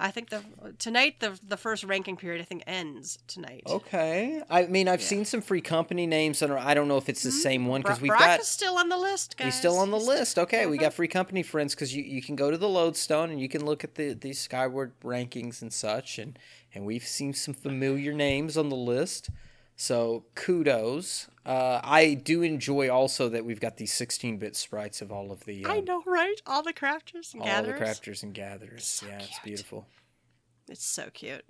[0.01, 0.43] I think the
[0.79, 3.65] tonight the the first ranking period I think ends tonight.
[3.67, 4.41] Okay.
[4.49, 5.07] I mean, I've Yeah.
[5.07, 7.37] seen some free company names, and I don't know if it's the hmm?
[7.37, 8.41] same one because we've Brock got.
[8.41, 9.47] is still on the list, guys.
[9.47, 10.39] He's still on the He's- list.
[10.39, 10.97] Okay, we got mm-hmm.
[10.97, 13.83] free company friends because you, you can go to the Lodestone and you can look
[13.83, 16.39] at the these Skyward rankings and such, and
[16.73, 19.31] and we've seen some familiar names on the list.
[19.81, 21.29] So kudos.
[21.47, 25.65] Uh, I do enjoy also that we've got these 16-bit sprites of all of the
[25.65, 26.35] I um, know, right?
[26.47, 27.73] All the crafters and all gatherers.
[27.73, 28.85] All the crafters and gatherers.
[28.85, 29.87] So yeah, it's beautiful.
[30.69, 31.45] It's so cute.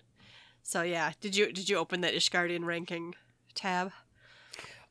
[0.63, 3.15] So yeah, did you did you open that Ishgardian ranking
[3.55, 3.93] tab?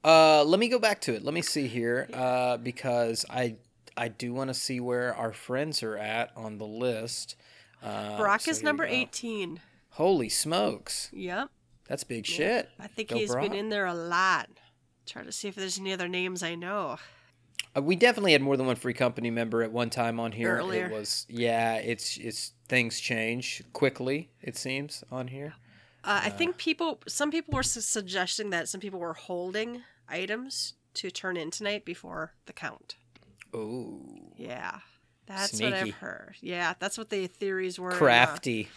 [0.04, 1.24] Uh, let me go back to it.
[1.24, 3.58] Let me see here, uh, because I
[3.96, 7.36] I do want to see where our friends are at on the list.
[7.84, 9.60] Uh, Brock so is number 18.
[9.92, 11.50] Holy smokes, Yep.
[11.88, 12.70] That's big shit.
[12.80, 13.44] I think Go he's Brock.
[13.44, 14.50] been in there a lot.
[15.06, 16.98] Try to see if there's any other names I know.
[17.76, 20.58] Uh, we definitely had more than one free company member at one time on here.
[20.58, 20.86] Earlier.
[20.88, 21.76] It was yeah.
[21.76, 24.30] It's it's things change quickly.
[24.42, 25.54] It seems on here.
[26.04, 30.76] Uh, I think people, some people were su- suggesting that some people were holding items
[30.94, 32.96] to turn in tonight before the count.
[33.54, 34.00] Oh.
[34.38, 34.80] Yeah,
[35.26, 36.36] that's what I've heard.
[36.40, 37.92] Yeah, that's what the theories were.
[37.92, 38.70] uh, crafty.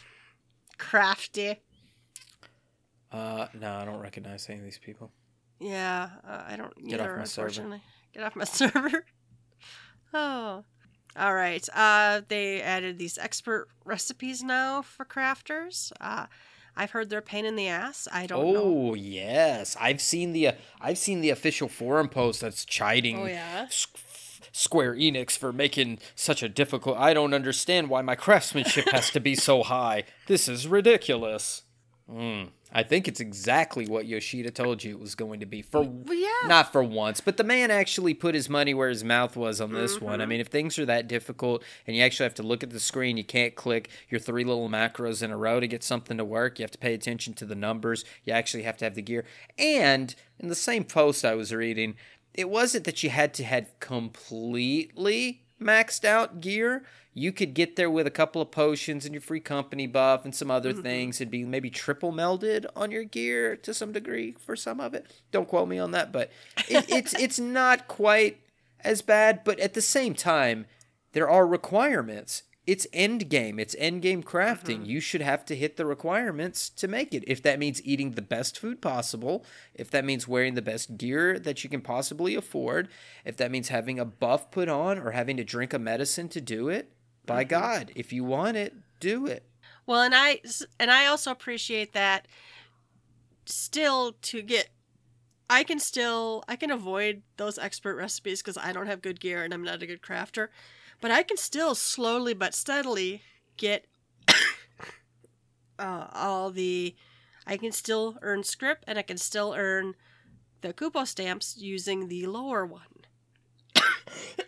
[3.12, 5.10] Uh, no, I don't recognize any of these people.
[5.58, 7.46] Yeah, uh, I don't Get off either, my server.
[7.48, 7.82] unfortunately.
[8.14, 9.04] Get off my server.
[10.14, 10.64] oh.
[11.16, 11.66] All right.
[11.74, 15.90] Uh, they added these expert recipes now for crafters.
[16.00, 16.26] Uh,
[16.76, 18.06] I've heard they're a pain in the ass.
[18.12, 18.60] I don't know.
[18.62, 23.26] Oh yes, I've seen the uh, I've seen the official forum post that's chiding Oh,
[23.26, 23.64] yeah?
[23.66, 23.88] S-
[24.52, 26.96] Square Enix for making such a difficult.
[26.96, 30.04] I don't understand why my craftsmanship has to be so high.
[30.28, 31.62] This is ridiculous.
[32.08, 35.82] Mm, I think it's exactly what Yoshida told you it was going to be for
[36.08, 36.28] yeah.
[36.46, 39.72] not for once, but the man actually put his money where his mouth was on
[39.72, 40.20] this one.
[40.20, 40.30] I Mm-hmm.
[40.30, 43.16] mean, if things are that difficult and you actually have to look at the screen,
[43.16, 46.58] you can't click your three little macros in a row to get something to work.
[46.58, 48.04] You have to pay attention to the numbers.
[48.24, 49.24] You actually have to have the gear.
[49.58, 51.96] And in the same post I was reading,
[52.34, 56.84] it wasn't that you had to have completely maxed out gear.
[57.12, 60.34] You could get there with a couple of potions and your free company buff and
[60.34, 60.82] some other mm-hmm.
[60.82, 61.20] things.
[61.20, 65.06] It'd be maybe triple melded on your gear to some degree for some of it.
[65.32, 66.30] Don't quote me on that, but
[66.68, 68.40] it, it's it's not quite
[68.82, 69.42] as bad.
[69.44, 70.66] But at the same time,
[71.12, 72.44] there are requirements.
[72.66, 73.58] It's end game.
[73.58, 74.80] It's end game crafting.
[74.80, 74.90] Mm-hmm.
[74.90, 77.24] You should have to hit the requirements to make it.
[77.26, 79.44] If that means eating the best food possible,
[79.74, 82.88] if that means wearing the best gear that you can possibly afford,
[83.24, 86.40] if that means having a buff put on or having to drink a medicine to
[86.40, 86.92] do it,
[87.26, 87.50] by mm-hmm.
[87.50, 89.44] God, if you want it, do it.
[89.86, 90.40] Well, and I
[90.78, 92.28] and I also appreciate that.
[93.46, 94.68] Still, to get,
[95.48, 99.42] I can still I can avoid those expert recipes because I don't have good gear
[99.42, 100.48] and I'm not a good crafter,
[101.00, 103.22] but I can still slowly but steadily
[103.56, 103.86] get
[105.78, 106.94] uh, all the.
[107.46, 109.94] I can still earn script and I can still earn
[110.60, 112.82] the Kupo stamps using the lower one.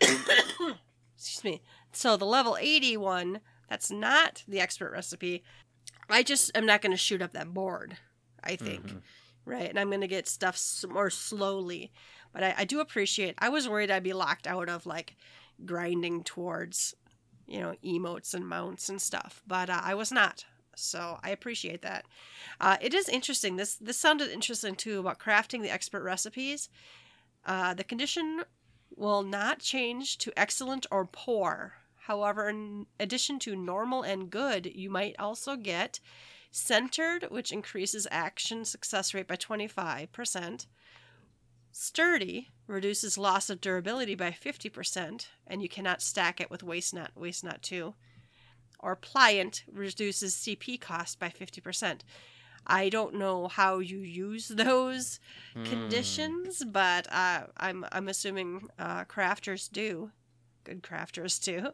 [1.17, 1.61] Excuse me.
[1.91, 3.39] So the level 81,
[3.69, 5.43] that's not the expert recipe.
[6.09, 7.97] I just am not going to shoot up that board,
[8.43, 8.87] I think.
[8.87, 9.01] Mhm.
[9.45, 9.69] Right.
[9.69, 11.91] And I'm going to get stuff more slowly.
[12.31, 15.15] But I, I do appreciate, I was worried I'd be locked out of like
[15.65, 16.95] grinding towards,
[17.47, 19.41] you know, emotes and mounts and stuff.
[19.47, 20.45] But uh, I was not.
[20.75, 22.05] So I appreciate that.
[22.59, 23.55] Uh, it is interesting.
[23.55, 26.69] This this sounded interesting too about crafting the expert recipes.
[27.45, 28.43] Uh, the condition
[28.95, 31.73] will not change to excellent or poor.
[31.95, 35.99] However, in addition to normal and good, you might also get
[36.51, 40.67] centered, which increases action success rate by 25%.
[41.75, 47.11] Sturdy reduces loss of durability by 50%, and you cannot stack it with waste not,
[47.15, 47.95] waste not 2.
[48.79, 52.01] Or pliant reduces CP cost by 50%.
[52.67, 55.19] I don't know how you use those
[55.55, 55.63] Hmm.
[55.65, 60.11] conditions, but uh, I'm I'm assuming uh, crafters do,
[60.63, 61.73] good crafters do.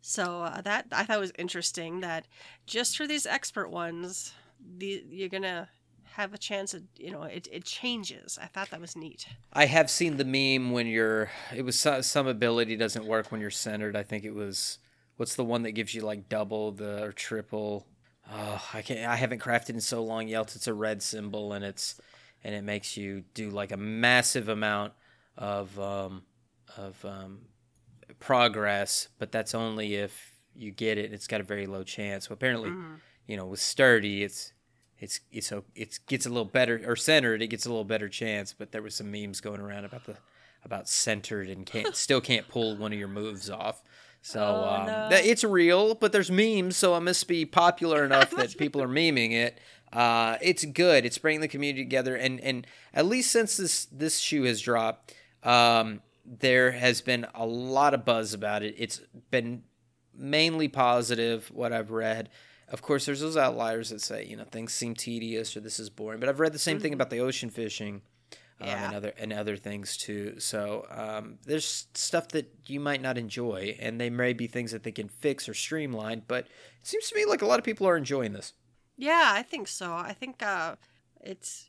[0.00, 2.26] So uh, that I thought was interesting that
[2.66, 5.68] just for these expert ones, the you're gonna
[6.16, 8.38] have a chance of you know it, it changes.
[8.40, 9.26] I thought that was neat.
[9.52, 11.30] I have seen the meme when you're.
[11.54, 13.96] It was so- some ability doesn't work when you're centered.
[13.96, 14.78] I think it was.
[15.16, 17.86] What's the one that gives you like double the or triple?
[18.32, 19.08] Oh, I can't.
[19.08, 20.28] I haven't crafted in so long.
[20.28, 20.56] Yelt.
[20.56, 22.00] It's a red symbol and it's
[22.42, 24.92] and it makes you do like a massive amount
[25.36, 26.22] of um,
[26.76, 27.40] of um,
[28.20, 31.12] progress, but that's only if you get it.
[31.12, 32.28] It's got a very low chance.
[32.28, 33.00] So apparently, Mhm.
[33.26, 34.52] you know, with sturdy, it's
[35.04, 37.42] it's it's a, it gets a little better or centered.
[37.42, 38.52] It gets a little better chance.
[38.52, 40.16] But there was some memes going around about the
[40.64, 43.82] about centered and can't still can't pull one of your moves off.
[44.22, 45.08] So Oh, um, no.
[45.10, 48.88] that, it's real, but there's memes, so it must be popular enough that people are
[48.88, 49.58] memeing it.
[49.92, 51.04] Uh, it's good.
[51.04, 55.14] It's bringing the community together, and and at least since this this shoe has dropped,
[55.42, 58.74] um, there has been a lot of buzz about it.
[58.78, 59.00] It's
[59.30, 59.62] been
[60.16, 62.30] mainly positive what I've read.
[62.68, 65.90] Of course, there's those outliers that say, you know, things seem tedious or this is
[65.90, 66.18] boring.
[66.20, 68.02] But I've read the same thing about the ocean fishing
[68.60, 68.86] um, Yeah.
[68.86, 70.40] and other and other things too.
[70.40, 74.82] So um, there's stuff that you might not enjoy, and they may be things that
[74.82, 76.22] they can fix or streamline.
[76.26, 78.54] But it seems to me like a lot of people are enjoying this.
[78.96, 79.92] Yeah, I think so.
[79.92, 80.76] I think uh,
[81.20, 81.68] it's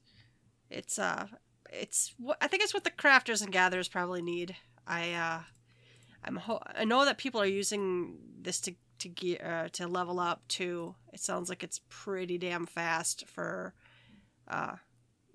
[0.69, 1.27] it's uh
[1.73, 4.55] it's I think it's what the crafters and gatherers probably need.
[4.87, 5.39] I uh,
[6.23, 10.19] I'm ho- I know that people are using this to to gear uh, to level
[10.19, 10.95] up to.
[11.13, 13.73] It sounds like it's pretty damn fast for
[14.47, 14.75] uh,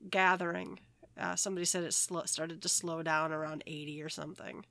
[0.08, 0.80] gathering.
[1.18, 4.64] Uh, somebody said it slow, started to slow down around 80 or something.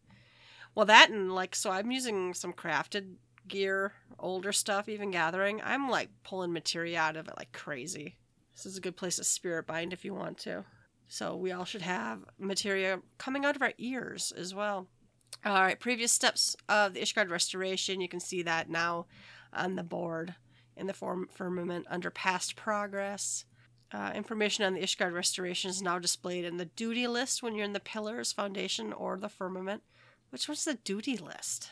[0.76, 3.16] Well, that and like so I'm using some crafted
[3.48, 5.62] gear, older stuff, even gathering.
[5.64, 8.18] I'm like pulling materia out of it like crazy.
[8.56, 10.66] This is a good place to spirit bind if you want to.
[11.08, 14.88] So we all should have materia coming out of our ears as well.
[15.46, 18.02] All right, previous steps of the Ishgard restoration.
[18.02, 19.06] You can see that now
[19.54, 20.36] on the board
[20.76, 23.46] in the form firmament under past progress.
[23.92, 27.66] Uh, information on the Ishgard restoration is now displayed in the duty list when you're
[27.66, 29.82] in the pillars, foundation, or the firmament.
[30.30, 31.72] Which one's the duty list?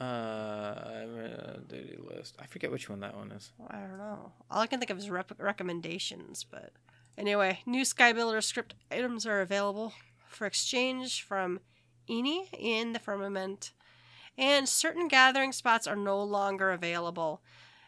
[0.00, 2.36] Uh, I'm duty list.
[2.40, 3.52] I forget which one that one is.
[3.68, 4.32] I don't know.
[4.50, 6.72] All I can think of is rep- recommendations, but
[7.18, 9.92] anyway, new Skybuilder script items are available
[10.28, 11.60] for exchange from
[12.12, 13.72] Eni in the firmament,
[14.36, 17.40] and certain gathering spots are no longer available.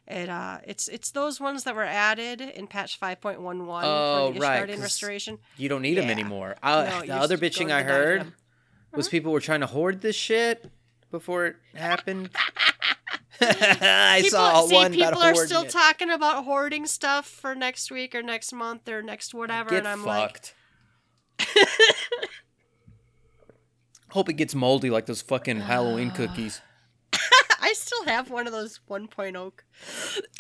[0.07, 3.85] It uh, it's it's those ones that were added in patch five point one one
[3.87, 5.39] Oh, for the right, Ishgardian restoration.
[5.57, 6.57] You don't need them anymore.
[6.63, 8.33] Uh, No, the other bitching I heard
[8.93, 10.71] was people were trying to hoard this shit
[11.11, 12.31] before it happened.
[13.41, 15.71] I People, saw see, one people are still it.
[15.71, 19.89] talking about hoarding stuff for next week or next month or next whatever, Get and
[19.89, 20.53] I'm like,
[21.39, 21.49] fucked.
[24.15, 26.61] Hope it gets moldy like those fucking Halloween cookies.
[27.61, 29.53] I still have one of those 1.0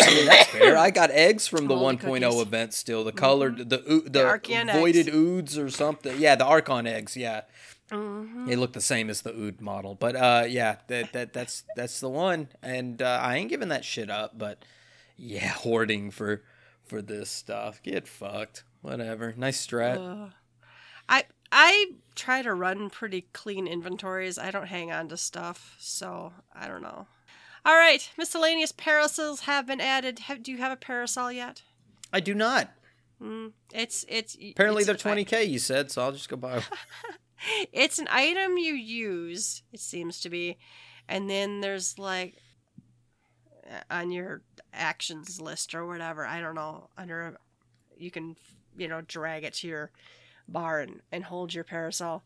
[0.00, 0.76] I mean, that's fair.
[0.76, 2.22] I got eggs from the Moldy 1.0 cookies.
[2.22, 2.40] Mm-hmm.
[2.42, 3.02] event still.
[3.02, 5.16] The colored, the oo- the, Archean voided eggs.
[5.16, 6.20] oods or something.
[6.20, 7.16] Yeah, the Archon eggs.
[7.16, 7.42] Yeah,
[7.90, 8.46] Mm-hmm.
[8.46, 9.94] they look the same as the ood model.
[9.94, 12.48] But uh, yeah, that that that's that's the one.
[12.62, 14.38] And uh, I ain't giving that shit up.
[14.38, 14.64] But
[15.16, 16.42] yeah, hoarding for
[16.84, 17.82] for this stuff.
[17.82, 18.64] Get fucked.
[18.80, 19.34] Whatever.
[19.36, 20.30] Nice strat.
[21.08, 24.38] I I try to run pretty clean inventories.
[24.38, 27.06] I don't hang on to stuff, so I don't know.
[27.64, 30.20] All right, miscellaneous parasols have been added.
[30.20, 31.62] Have, do you have a parasol yet?
[32.12, 32.70] I do not.
[33.72, 35.48] It's it's Apparently it's they're 20k.
[35.48, 36.02] You said so.
[36.02, 36.56] I'll just go buy.
[36.56, 36.62] 'em.
[37.72, 39.62] It's an item you use.
[39.70, 40.56] It seems to be,
[41.08, 42.36] and then there's like
[43.70, 44.40] uh, on your
[44.72, 46.24] actions list or whatever.
[46.24, 46.88] I don't know.
[46.96, 47.36] Under
[47.98, 48.36] you can
[48.78, 49.90] you know drag it to your
[50.48, 52.24] bar and, hold your parasol.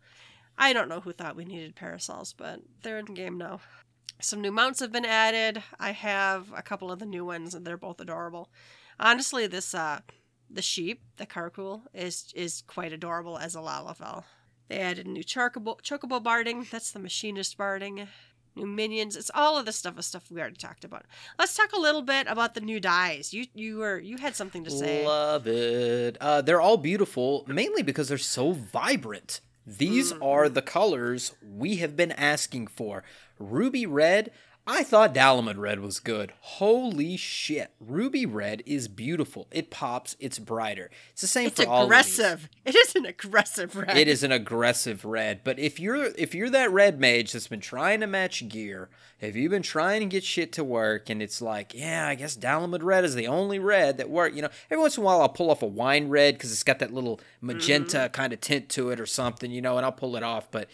[0.57, 3.61] I don't know who thought we needed parasols, but they're in game now.
[4.21, 5.63] Some new mounts have been added.
[5.79, 8.51] I have a couple of the new ones, and they're both adorable.
[8.99, 10.01] Honestly, this uh,
[10.51, 14.25] the sheep, the Karakul, is is quite adorable as a Lalafell.
[14.69, 16.67] They added a new chocobo, chocobo barding.
[16.71, 18.09] That's the machinist barding.
[18.59, 19.17] New minions.
[19.17, 21.05] It's all of the stuff of stuff we already talked about.
[21.39, 23.33] Let's talk a little bit about the new dyes.
[23.33, 25.07] You you were you had something to say.
[25.07, 26.17] Love it.
[26.21, 29.41] Uh, they're all beautiful, mainly because they're so vibrant.
[29.67, 30.23] These Mm-hmm.
[30.23, 33.05] are the colors we have been asking for.
[33.39, 34.31] Ruby red.
[34.71, 36.35] I thought Dalamud red was good.
[36.41, 37.71] Holy shit.
[37.81, 39.49] Ruby red is beautiful.
[39.51, 40.15] It pops.
[40.21, 40.91] It's brighter.
[41.13, 42.19] It's the same it's for all of these.
[42.19, 42.49] aggressive.
[42.69, 43.97] It is an aggressive red.
[43.97, 47.61] It is an aggressive red, but if you're if you're that red mage that's been
[47.61, 48.91] trying to match gear,
[49.21, 52.37] if you've been trying to get shit to work, and it's like, yeah, I guess
[52.37, 54.35] Dalamud red is the only red that work.
[54.35, 56.63] You know, every once in a while I'll pull off a wine red because it's
[56.63, 58.13] got that little magenta mm-hmm.
[58.13, 60.51] kind of tint to it or something, you know, and I'll pull it off.
[60.51, 60.69] But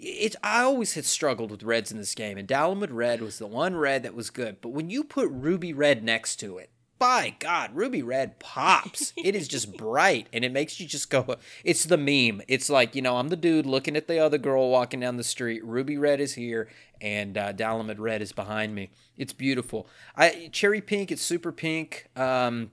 [0.00, 3.46] it's I always had struggled with reds in this game, and Dalamud red was the
[3.46, 4.60] one red that was good.
[4.60, 6.70] But when you put ruby red next to it,
[7.00, 9.14] by God, ruby red pops.
[9.16, 11.36] it is just bright and it makes you just go.
[11.64, 12.42] It's the meme.
[12.46, 15.24] It's like, you know, I'm the dude looking at the other girl walking down the
[15.24, 15.64] street.
[15.64, 16.68] Ruby red is here
[17.00, 18.90] and uh, Dalamud red is behind me.
[19.16, 19.88] It's beautiful.
[20.14, 22.06] I Cherry pink, it's super pink.
[22.16, 22.70] Um,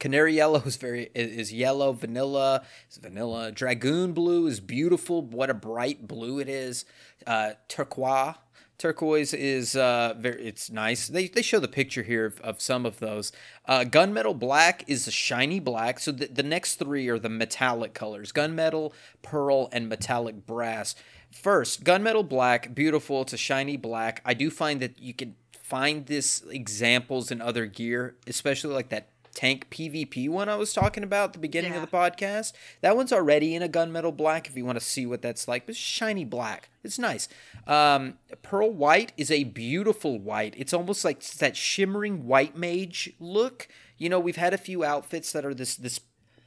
[0.00, 1.92] Canary yellow is very is yellow.
[1.92, 3.52] Vanilla is vanilla.
[3.52, 5.22] Dragoon blue is beautiful.
[5.22, 6.84] What a bright blue it is.
[7.26, 8.36] Uh, turquoise
[8.80, 11.06] turquoise is uh very it's nice.
[11.06, 13.30] They they show the picture here of, of some of those.
[13.66, 16.00] Uh, gunmetal black is a shiny black.
[16.00, 18.92] So the, the next three are the metallic colors: gunmetal,
[19.22, 20.94] pearl, and metallic brass.
[21.30, 23.22] First, gunmetal black, beautiful.
[23.22, 24.22] It's a shiny black.
[24.24, 29.09] I do find that you can find this examples in other gear, especially like that
[29.34, 31.82] tank PvP one I was talking about at the beginning Yeah.
[31.82, 32.52] of the podcast.
[32.80, 35.68] That one's already in a gunmetal black if you want to see what that's like.
[35.68, 36.70] It's shiny black.
[36.82, 37.28] It's nice.
[37.66, 40.54] Um, Pearl White is a beautiful white.
[40.56, 43.68] It's almost like that shimmering white mage look.
[43.98, 46.00] You know, we've had a few outfits that are this this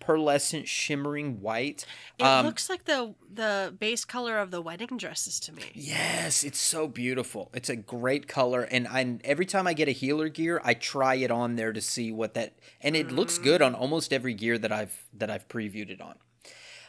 [0.05, 1.85] pearlescent shimmering white.
[2.17, 5.63] It Um, looks like the the base color of the wedding dresses to me.
[5.73, 7.49] Yes, it's so beautiful.
[7.53, 11.15] It's a great color, and I every time I get a healer gear, I try
[11.15, 14.57] it on there to see what that, and it looks good on almost every gear
[14.57, 16.15] that I've that I've previewed it on.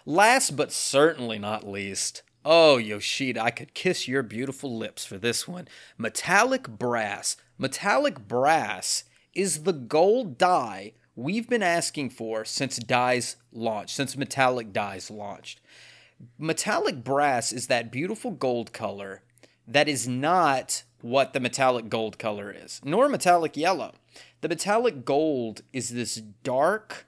[0.06, 5.48] Last but certainly not least, oh Yoshida, I could kiss your beautiful lips for this
[5.48, 5.66] one.
[5.96, 7.36] Metallic brass.
[7.56, 9.04] Metallic brass
[9.34, 15.60] is the gold dye we've been asking for since dyes launched, since metallic dyes launched
[16.38, 19.22] metallic brass is that beautiful gold color
[19.66, 23.92] that is not what the metallic gold color is, nor metallic yellow.
[24.40, 27.06] The metallic gold is this dark.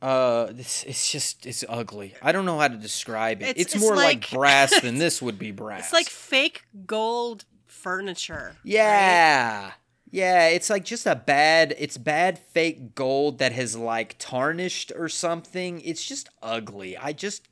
[0.00, 2.14] Uh, this it's just it's ugly.
[2.22, 3.50] I don't know how to describe it.
[3.50, 5.84] It's- It's, it's more like, like- brass than this would be brass.
[5.84, 8.56] It's like fake gold furniture.
[8.64, 9.72] right?
[10.10, 10.48] Yeah.
[10.48, 15.80] It's like just a bad it's bad fake gold that has like tarnished or something.
[15.82, 16.96] It's just ugly.
[16.96, 17.46] I just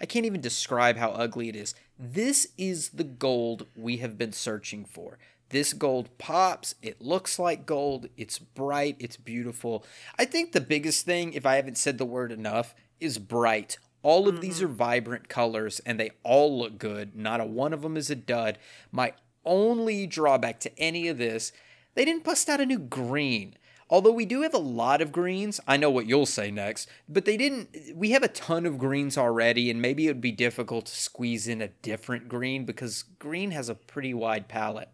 [0.00, 1.74] I can't even describe how ugly it is.
[1.98, 5.18] This is the gold we have been searching for.
[5.50, 9.84] This gold pops, it looks like gold, it's bright, it's beautiful.
[10.16, 13.76] I think the biggest thing, if I haven't said the word enough, is bright.
[14.02, 14.66] All of these mm-hmm.
[14.66, 17.14] are vibrant colors and they all look good.
[17.14, 18.58] Not a one of them is a dud.
[18.90, 19.12] My
[19.44, 21.52] only drawback to any of this,
[21.94, 23.56] they didn't bust out a new green.
[23.88, 27.24] Although we do have a lot of greens, I know what you'll say next, but
[27.24, 27.76] they didn't.
[27.96, 31.48] We have a ton of greens already, and maybe it would be difficult to squeeze
[31.48, 34.90] in a different green because green has a pretty wide palette.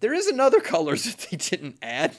[0.00, 2.16] There is another color that they didn't add.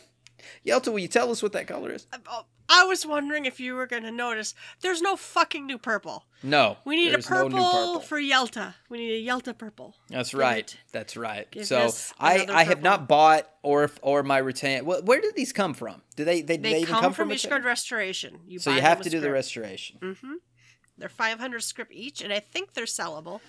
[0.66, 2.08] Yelta, will you tell us what that color is?
[2.14, 4.56] Uh, I was wondering if you were going to notice.
[4.82, 6.26] There's no fucking new purple.
[6.42, 8.00] No, We need a purple, no purple.
[8.02, 8.74] for Yelta.
[8.90, 9.96] We need a Yelta purple.
[10.10, 10.60] That's Give right.
[10.74, 11.50] it- That's right.
[11.52, 11.90] give So
[12.20, 14.86] I, I have not bought or or my retain.
[14.86, 16.02] Well, where did these come from?
[16.16, 18.40] Do they they, They, they come, come from Ishgard Restoration.
[18.48, 19.98] You So you have to do the restoration.
[20.02, 20.34] Mm-hmm.
[20.98, 23.40] They're 500 scrip each, and I think they're sellable.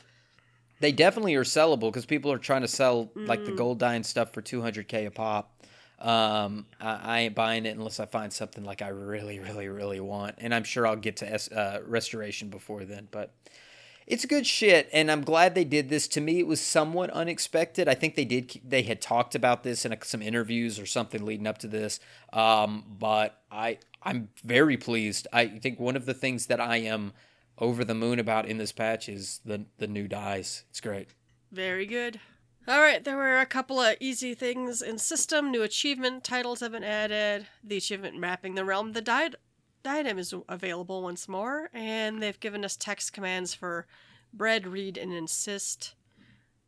[0.80, 3.46] They definitely are sellable because people are trying to sell like Mm.
[3.46, 5.50] the gold dye stuff for 200k a pop.
[6.04, 10.00] Um, I, I ain't buying it unless I find something like I really, really, really
[10.00, 13.08] want, and I'm sure I'll get to S, uh, restoration before then.
[13.10, 13.32] But
[14.06, 16.06] it's good shit, and I'm glad they did this.
[16.08, 17.88] To me, it was somewhat unexpected.
[17.88, 18.60] I think they did.
[18.62, 22.00] They had talked about this in a, some interviews or something leading up to this.
[22.34, 25.26] Um, but I, I'm very pleased.
[25.32, 27.14] I think one of the things that I am
[27.56, 30.64] over the moon about in this patch is the the new dyes.
[30.68, 31.08] It's great.
[31.50, 32.20] Very good.
[32.66, 35.50] All right, there were a couple of easy things in system.
[35.50, 37.46] New achievement titles have been added.
[37.62, 39.34] The achievement mapping the realm, the diad-
[39.82, 43.86] diadem is available once more, and they've given us text commands for
[44.32, 45.94] bread, read, and insist.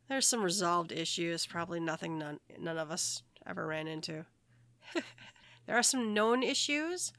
[0.07, 4.23] There's some resolved issues, probably nothing none, none of us ever ran into.
[5.65, 7.11] there are some known issues.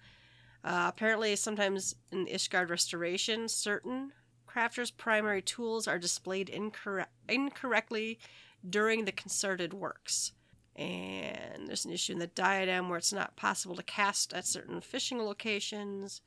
[0.63, 4.13] Uh, apparently, sometimes in Ishgard Restoration, certain
[4.47, 8.21] crafters' primary tools are displayed incorre- incorrectly
[8.69, 10.33] during the concerted works.
[10.77, 14.81] And there's an issue in the diadem where it's not possible to cast at certain
[14.81, 16.21] fishing locations.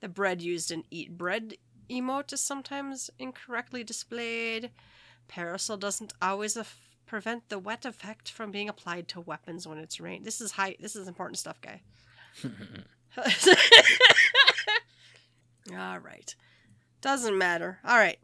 [0.00, 1.54] The bread used in Eat Bread
[1.90, 4.70] emote is sometimes incorrectly displayed.
[5.28, 10.00] Parasol doesn't always af- prevent the wet effect from being applied to weapons when it's
[10.00, 10.22] rain.
[10.22, 10.76] This is high.
[10.80, 11.80] This is important stuff, guy.
[15.76, 16.34] All right.
[17.00, 17.78] Doesn't matter.
[17.84, 18.18] All right.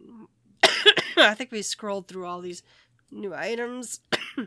[1.16, 2.62] I think we scrolled through all these
[3.10, 4.00] new items.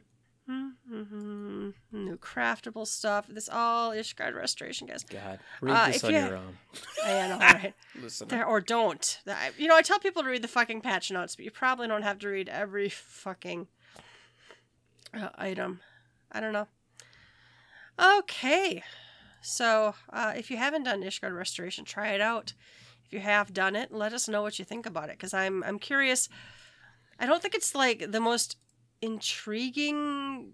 [0.48, 3.28] new craftable stuff.
[3.28, 5.04] This all Ishgard restoration, guys.
[5.04, 6.58] God, read Uh, this on you- your own.
[7.06, 7.74] I know, right?
[8.02, 9.20] Listen, There, or don't.
[9.58, 12.02] You know, I tell people to read the fucking patch notes, but you probably don't
[12.04, 13.68] have to read every fucking
[15.14, 15.80] uh, item.
[16.32, 16.68] I don't know.
[18.00, 18.84] Okay.
[19.42, 22.54] So, uh, if you haven't done Ishgard Restoration, try it out.
[23.06, 25.64] If you have done it, let us know what you think about it, because I'm
[25.64, 26.30] I'm curious.
[27.24, 28.58] I don't think it's like the most
[29.02, 30.52] intriguing,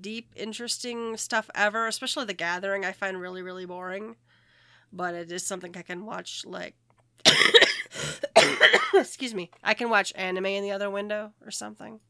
[0.00, 1.86] deep, interesting stuff ever.
[1.86, 4.16] Especially the Gathering, I find really really boring
[4.92, 6.74] but it is something I can watch like
[8.94, 9.50] excuse me.
[9.62, 12.00] I can watch anime in the other window or something.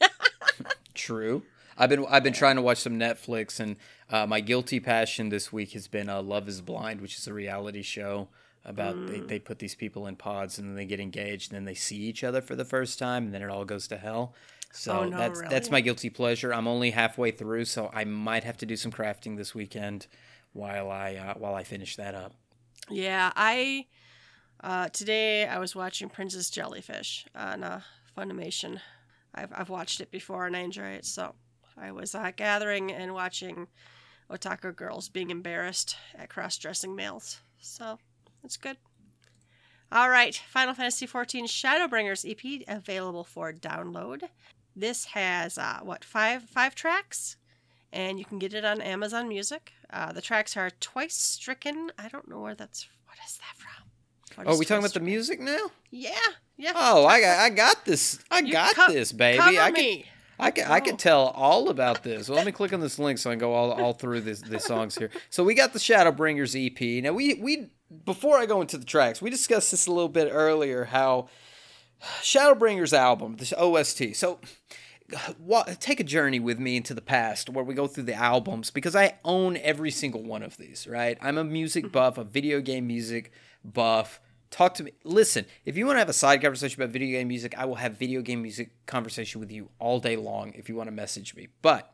[0.94, 1.42] True.
[1.76, 3.76] I've been I've been trying to watch some Netflix, and
[4.10, 7.32] uh, my guilty passion this week has been uh, Love Is Blind, which is a
[7.32, 8.28] reality show
[8.64, 11.64] about they, they put these people in pods and then they get engaged and then
[11.64, 14.34] they see each other for the first time and then it all goes to hell.
[14.72, 16.52] So Oh, no, that's that's my guilty pleasure.
[16.54, 20.06] I'm only halfway through, so I might have to do some crafting this weekend
[20.52, 22.34] while I uh, while I finish that up.
[22.88, 23.86] Yeah, I
[24.62, 27.80] uh, today I was watching Princess Jellyfish on uh,
[28.16, 28.80] Funimation.
[29.34, 31.04] I've I've watched it before and I enjoy it.
[31.04, 31.34] So
[31.76, 33.68] I was uh, gathering and watching
[34.30, 37.40] otaku girls being embarrassed at cross-dressing males.
[37.58, 37.98] So
[38.44, 38.76] it's good.
[39.90, 44.22] All right, Final Fantasy XIV Shadowbringers EP available for download.
[44.74, 47.36] This has uh, what five five tracks,
[47.92, 49.72] and you can get it on Amazon Music.
[49.92, 51.90] Uh, the tracks are Twice Stricken.
[51.98, 52.88] I don't know where that's.
[53.06, 53.88] What is that from?
[54.36, 55.70] What Oh, are we talking about the music now?
[55.90, 56.16] Yeah,
[56.56, 56.72] yeah.
[56.74, 58.18] Oh, I got I got this.
[58.30, 59.36] I You got co- this, baby.
[59.38, 60.06] Cover I can me.
[60.42, 60.80] I can I Oh.
[60.80, 62.28] can tell all about this.
[62.28, 64.40] Well, let me click on this link so I can go all, all through this
[64.40, 65.10] the songs here.
[65.30, 67.02] So we got the Shadowbringers EP.
[67.02, 67.70] Now we we
[68.04, 71.28] before I go into the tracks, we discussed this a little bit earlier how
[72.20, 74.16] Shadowbringers album, this OST.
[74.16, 74.40] So
[75.78, 78.96] take a journey with me into the past where we go through the albums because
[78.96, 81.18] I own every single one of these, right?
[81.20, 81.92] I'm a music mm-hmm.
[81.92, 83.30] buff, a video game music
[83.64, 84.20] buff.
[84.52, 84.92] Talk to me.
[85.02, 87.76] Listen, if you want to have a side conversation about video game music, I will
[87.76, 91.34] have video game music conversation with you all day long if you want to message
[91.34, 91.48] me.
[91.62, 91.90] But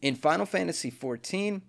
[0.00, 1.62] in Final Fantasy 14,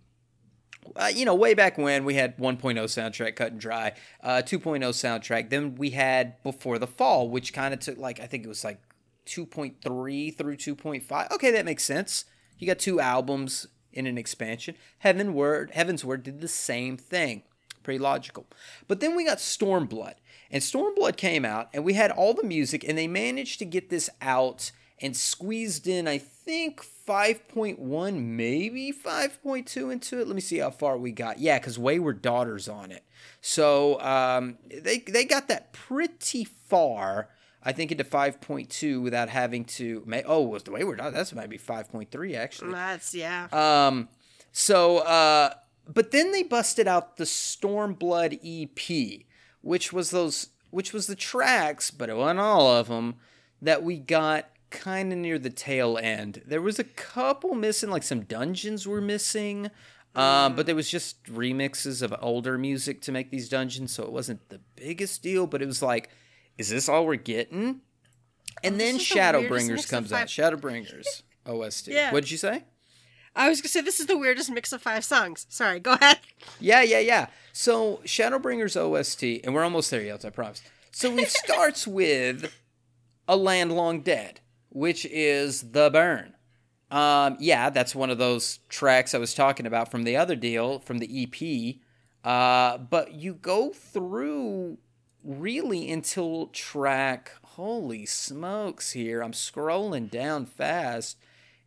[0.96, 4.80] uh, you know, way back when we had 1.0 soundtrack cut and dry, uh, 2.0
[4.90, 5.52] soundtrack.
[5.52, 8.64] Then we had Before the Fall, which kind of took like I think it was
[8.64, 8.82] like
[9.28, 11.32] 2.3 through 2.5.
[11.32, 12.26] Okay, that makes sense.
[12.58, 14.76] You got two albums in an expansion.
[15.04, 17.44] Heavensward, Heaven's Word did the same thing.
[17.84, 18.48] Pretty logical.
[18.88, 20.16] But then we got Stormblood.
[20.54, 23.90] And Stormblood came out and we had all the music and they managed to get
[23.90, 30.28] this out and squeezed in I think 5.1 maybe 5.2 into it.
[30.28, 31.40] Let me see how far we got.
[31.40, 33.04] Yeah, cuz Wayward Daughters on it.
[33.42, 37.30] So, um, they they got that pretty far.
[37.64, 40.04] I think into 5.2 without having to.
[40.06, 41.00] May, oh, was the Wayward?
[41.02, 42.74] Oh, that's might be 5.3 actually.
[42.74, 43.48] That's yeah.
[43.52, 44.08] Um,
[44.52, 45.56] so, uh,
[45.92, 49.26] but then they busted out the Stormblood EP,
[49.64, 53.16] which was those, which was the tracks, but it wasn't all of them
[53.62, 56.42] that we got kind of near the tail end.
[56.46, 59.72] There was a couple missing, like some dungeons were missing.
[60.16, 64.12] Um, but there was just remixes of older music to make these dungeons, so it
[64.12, 65.48] wasn't the biggest deal.
[65.48, 66.10] But it was like,
[66.60, 67.82] is this all we're getting?
[68.64, 70.28] And then this is the Shadowbringers comes out.
[70.28, 71.88] Shadowbringers OST.
[71.92, 72.12] Yeah.
[72.12, 72.64] What did you say?
[73.36, 75.46] I was gonna say this is the weirdest mix of five songs.
[75.50, 76.20] Sorry, go ahead.
[76.60, 77.28] Yeah, yeah, yeah.
[77.52, 80.62] So Shadowbringers OST, and we're almost there, Yelts, I promise.
[80.92, 82.54] So it starts with
[83.28, 86.34] A Land Long Dead, which is The Burn.
[86.92, 90.80] Um, yeah, that's one of those tracks I was talking about from the other deal,
[90.80, 91.78] from the EP.
[92.24, 94.78] Uh, but you go through
[95.24, 99.24] really until track, holy smokes, here.
[99.24, 101.18] I'm scrolling down fast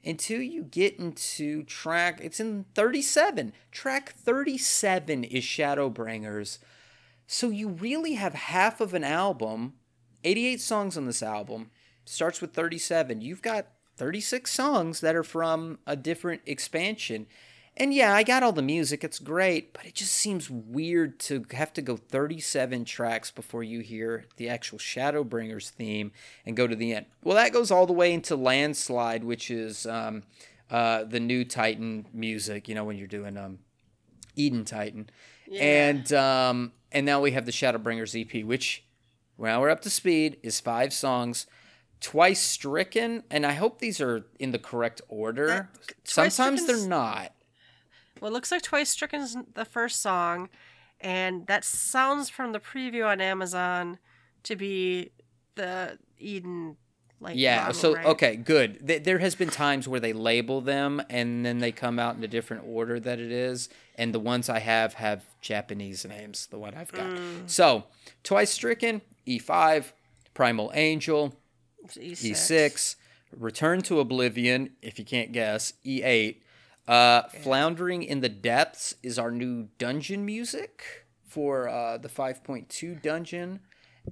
[0.07, 6.59] until you get into track it's in 37 track 37 is shadowbringers.
[7.27, 9.75] So you really have half of an album
[10.25, 11.71] 88 songs on this album
[12.05, 17.27] starts with 37 you've got 36 songs that are from a different expansion
[17.77, 21.45] and yeah i got all the music it's great but it just seems weird to
[21.53, 26.13] have to go 37 tracks before you hear the actual shadowbringers theme
[26.45, 27.07] and go to the end.
[27.23, 30.23] Well that goes all the way into landslide which is um,
[30.71, 33.59] uh, the new titan music you know when you're doing um,
[34.35, 35.11] eden titan.
[35.61, 38.85] And um, and now we have the shadowbringers ep which
[39.37, 41.47] well we're up to speed is five songs
[42.01, 45.47] twice stricken and i hope these are in the correct order.
[45.47, 47.33] That- sometimes they're not
[48.21, 50.49] Well, it looks like Twice Stricken's the first song,
[51.01, 53.99] and that sounds from the preview on Amazon
[54.45, 55.11] to be
[55.55, 56.77] the Eden
[57.19, 58.05] like yeah model, so right?
[58.07, 61.99] okay good Th- there has been times where they label them and then they come
[61.99, 66.05] out in a different order that it is and the ones i have have japanese
[66.05, 67.49] names the one i've got Mm.
[67.49, 67.85] so
[68.23, 69.93] twice stricken e5
[70.35, 71.35] primal angel
[71.89, 72.33] E6.
[72.33, 72.97] E6,
[73.35, 76.37] Return to Oblivion, if you can't guess, E8.
[76.87, 83.61] Uh, Floundering in the Depths is our new dungeon music for uh, the 5.2 dungeon.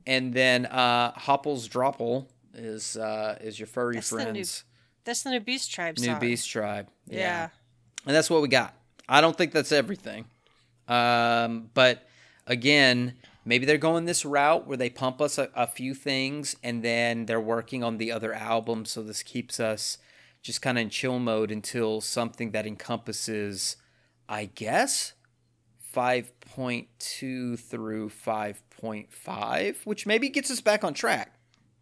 [0.06, 4.64] And then uh, Hopple's Dropple is uh, is your furry That's the new friends.
[5.04, 6.20] That's the new Beast Tribe New song.
[6.20, 6.88] Beast Tribe.
[7.06, 7.48] Yeah.
[8.06, 8.74] And that's what we got.
[9.08, 10.24] I don't think that's everything.
[10.88, 12.06] Um, but
[12.46, 13.14] again,
[13.44, 17.26] maybe they're going this route where they pump us a, a few things and then
[17.26, 18.84] they're working on the other album.
[18.84, 19.98] So this keeps us
[20.44, 23.76] just kind of in chill mode until something that encompasses,
[24.28, 25.14] I guess,
[25.92, 31.34] 5.2 through 5.5, which maybe gets us back on track.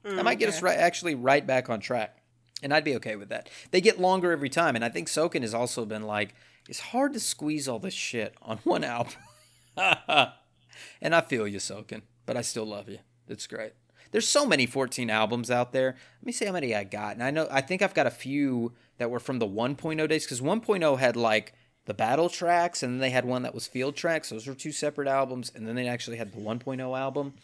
[0.04, 2.18] Mm, that might get us right, actually right back on track.
[2.62, 3.50] And I'd be okay with that.
[3.72, 4.76] They get longer every time.
[4.76, 6.34] And I think Soken has also been like,
[6.68, 9.14] it's hard to squeeze all this shit on one album.
[9.76, 12.98] and I feel you, Soken, but I still love you.
[13.26, 13.72] It's great.
[14.12, 15.96] There's so many 14 albums out there.
[16.20, 17.14] Let me see how many I got.
[17.14, 20.24] And I know I think I've got a few that were from the 1.0 days
[20.24, 21.54] because 1.0 had like
[21.86, 24.30] the battle tracks and then they had one that was field tracks.
[24.30, 25.50] Those were two separate albums.
[25.54, 27.34] And then they actually had the 1.0 album.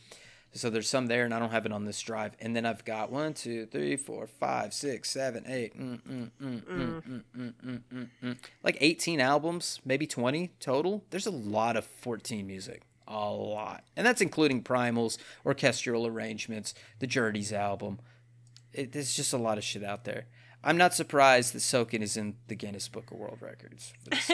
[0.52, 2.32] So there's some there, and I don't have it on this drive.
[2.40, 5.74] And then I've got one, two, three, four, five, six, seven, eight,
[8.62, 11.04] like 18 albums, maybe 20 total.
[11.10, 17.06] There's a lot of 14 music a lot, and that's including primals, orchestral arrangements, the
[17.06, 17.98] Journeys album.
[18.72, 20.26] It, there's just a lot of shit out there.
[20.62, 23.92] I'm not surprised that Soken is in the Guinness Book of World Records.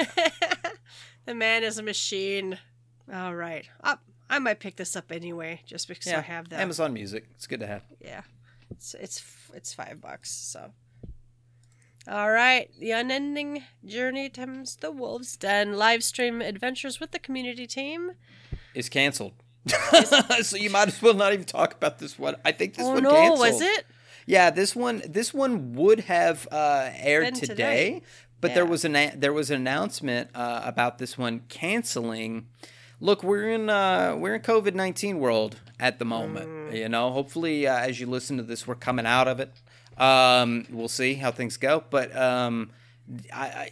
[1.27, 2.59] The man is a machine.
[3.13, 3.69] All right.
[3.83, 4.03] Up.
[4.29, 6.61] I might pick this up anyway, just because I have that.
[6.61, 7.27] Amazon Music.
[7.35, 7.83] It's good to have.
[8.01, 8.23] Yeah,
[8.71, 9.23] it's it's
[9.53, 10.31] it's five bucks.
[10.31, 10.73] So,
[12.09, 17.67] all right, the unending journey to the Wolves Den live stream adventures with the community
[17.67, 18.13] team
[18.75, 19.33] is canceled.
[20.43, 22.37] so you might as well not even talk about this one.
[22.45, 23.39] I think this oh, one no, canceled.
[23.41, 23.87] was it?
[24.27, 28.03] Yeah, this one this one would have uh, aired today, today.
[28.41, 32.47] but there was an there was an announcement uh, about this one canceling.
[33.01, 36.49] Look, we're in uh, we're in COVID nineteen world at the moment.
[36.49, 36.77] Mm.
[36.77, 39.53] You know, hopefully, uh, as you listen to this, we're coming out of it.
[39.99, 42.71] Um, we'll see how things go, but um,
[43.33, 43.71] I, I,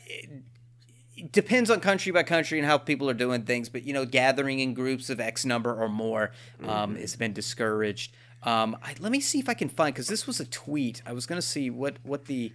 [1.30, 3.68] depends on country by country and how people are doing things.
[3.68, 6.32] But you know, gathering in groups of X number or more
[6.64, 8.14] um, has been discouraged.
[8.42, 11.02] Um, I, let me see if I can find because this was a tweet.
[11.06, 12.52] I was going to see what what the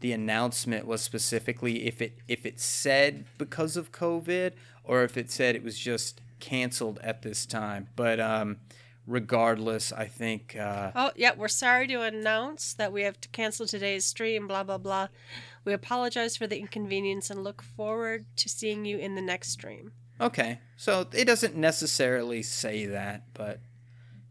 [0.00, 4.52] the announcement was specifically if it if it said because of COVID
[4.84, 7.88] or if it said it was just canceled at this time.
[7.96, 8.56] But um,
[9.06, 13.66] regardless, I think uh, Oh, yeah, we're sorry to announce that we have to cancel
[13.66, 15.08] today's stream, blah, blah, blah.
[15.64, 19.92] We apologize for the inconvenience and look forward to seeing you in the next stream.
[20.20, 20.60] okay.
[20.76, 23.60] So it doesn't necessarily say that, but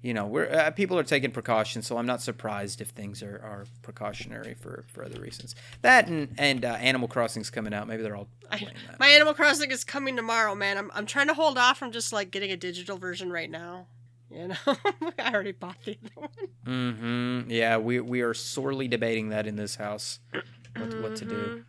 [0.01, 3.35] you know, we're uh, people are taking precautions, so I'm not surprised if things are,
[3.43, 5.55] are precautionary for, for other reasons.
[5.81, 7.85] That and and uh, Animal Crossing's coming out.
[7.87, 8.99] Maybe they're all I, playing that.
[8.99, 10.77] my Animal Crossing is coming tomorrow, man.
[10.77, 13.87] I'm, I'm trying to hold off from just like getting a digital version right now.
[14.31, 14.55] You know,
[15.19, 16.29] I already bought the other one.
[16.65, 17.51] Mm-hmm.
[17.51, 20.19] Yeah, we we are sorely debating that in this house.
[20.79, 21.63] What, what to do?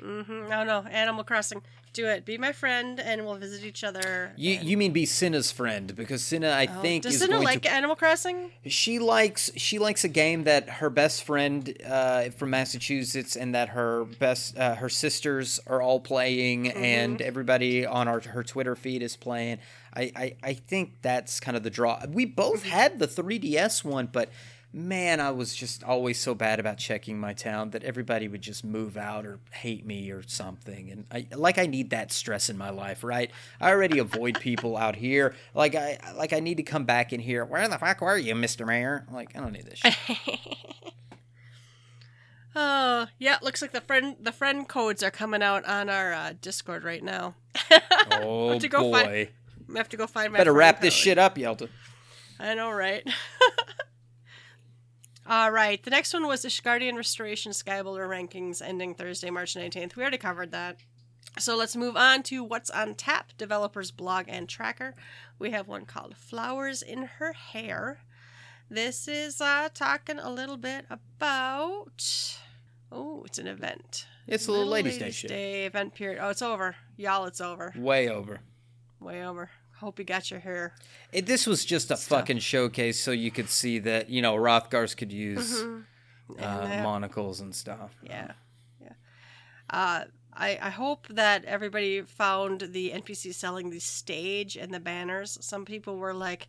[0.00, 0.48] Mm-hmm.
[0.48, 1.62] No, no, Animal Crossing.
[1.92, 2.24] Do it.
[2.24, 4.32] Be my friend, and we'll visit each other.
[4.36, 7.38] You and- you mean be Cinna's friend because Cinna I Oh, think does is Cinna
[7.38, 7.70] like to.
[7.70, 8.50] Animal Crossing?
[8.66, 13.68] She likes she likes a game that her best friend uh, from Massachusetts and that
[13.70, 19.02] her best uh, her sisters are all playing and everybody on our her Twitter feed
[19.02, 19.58] is playing.
[19.94, 22.00] I, I I think that's kind of the draw.
[22.08, 24.30] We both had the 3DS one, but
[24.72, 28.64] man, I was just always so bad about checking my town that everybody would just
[28.64, 30.90] move out or hate me or something.
[30.90, 33.30] And I like I need that stress in my life, right?
[33.60, 35.34] I already avoid people out here.
[35.54, 37.44] Like I like I need to come back in here.
[37.44, 38.66] Where the fuck were you, Mr.
[38.66, 39.06] Mayor?
[39.12, 39.96] Like I don't need this shit.
[42.54, 43.38] Oh, yeah.
[43.40, 47.02] Looks like the friend the friend codes are coming out on our uh, Discord right
[47.02, 47.34] now.
[48.10, 49.28] Oh to go find- boy.
[49.74, 50.38] I have to go find my.
[50.38, 51.70] Better wrap this shit up, Yelta.
[52.38, 53.06] I know, right?
[55.26, 55.82] All right.
[55.82, 59.94] The next one was the Guardian Restoration Skybuilder rankings ending Thursday, March 19th.
[59.94, 60.78] We already covered that.
[61.38, 64.94] So let's move on to what's on tap, developers blog and tracker.
[65.38, 68.00] We have one called Flowers in Her Hair.
[68.68, 72.38] This is uh, talking a little bit about.
[72.90, 74.06] Oh, it's an event.
[74.26, 75.30] It's a little ladies' day shit.
[75.30, 76.20] Day event period.
[76.22, 76.76] Oh, it's over.
[76.96, 77.72] Y'all, it's over.
[77.76, 78.40] Way over.
[79.00, 79.50] Way over.
[79.82, 80.74] Hope you got your hair.
[81.12, 82.20] It, this was just a Stuff.
[82.20, 85.84] fucking showcase so you could see that, you know, Hrothgars could use Mhm.
[86.30, 87.90] uh, And, uh, monocles and stuff.
[88.02, 88.32] Yeah,
[88.80, 88.92] yeah.
[89.68, 95.36] Uh, I I hope that everybody found the NPC selling the stage and the banners.
[95.40, 96.48] Some people were like,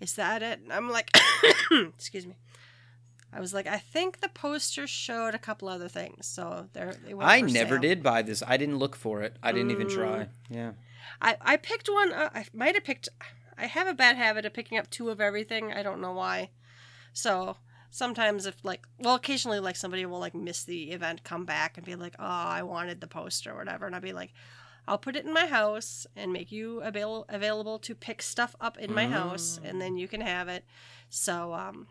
[0.00, 1.10] "Is that it?" And I'm like,
[1.70, 2.36] "Excuse me."
[3.32, 7.14] I was like, I think the poster showed a couple other things, so there they
[7.14, 7.30] went.
[7.30, 7.82] I never sale.
[7.82, 8.42] did buy this.
[8.44, 9.36] I didn't look for it.
[9.42, 9.94] I didn't even Mm.
[9.94, 10.28] try.
[10.48, 10.72] Yeah.
[11.20, 12.12] I I picked one.
[12.12, 13.08] Uh, I might have picked.
[13.56, 15.72] I have a bad habit of picking up two of everything.
[15.72, 16.50] I don't know why.
[17.12, 17.56] So
[17.90, 21.84] sometimes if like well occasionally like somebody will like miss the event come back and
[21.84, 24.32] be like oh i wanted the poster or whatever and i'll be like
[24.86, 28.78] i'll put it in my house and make you avail- available to pick stuff up
[28.78, 30.64] in my house and then you can have it
[31.08, 31.88] so um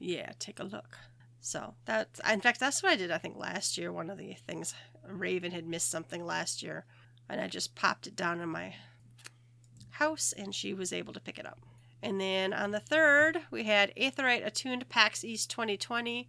[0.00, 0.98] yeah take a look
[1.40, 4.34] so that in fact that's what i did i think last year one of the
[4.46, 4.74] things
[5.08, 6.84] raven had missed something last year
[7.28, 8.74] and i just popped it down in my
[9.90, 11.58] house and she was able to pick it up
[12.02, 16.28] and then on the third, we had Aetheryte Attuned PAX East 2020.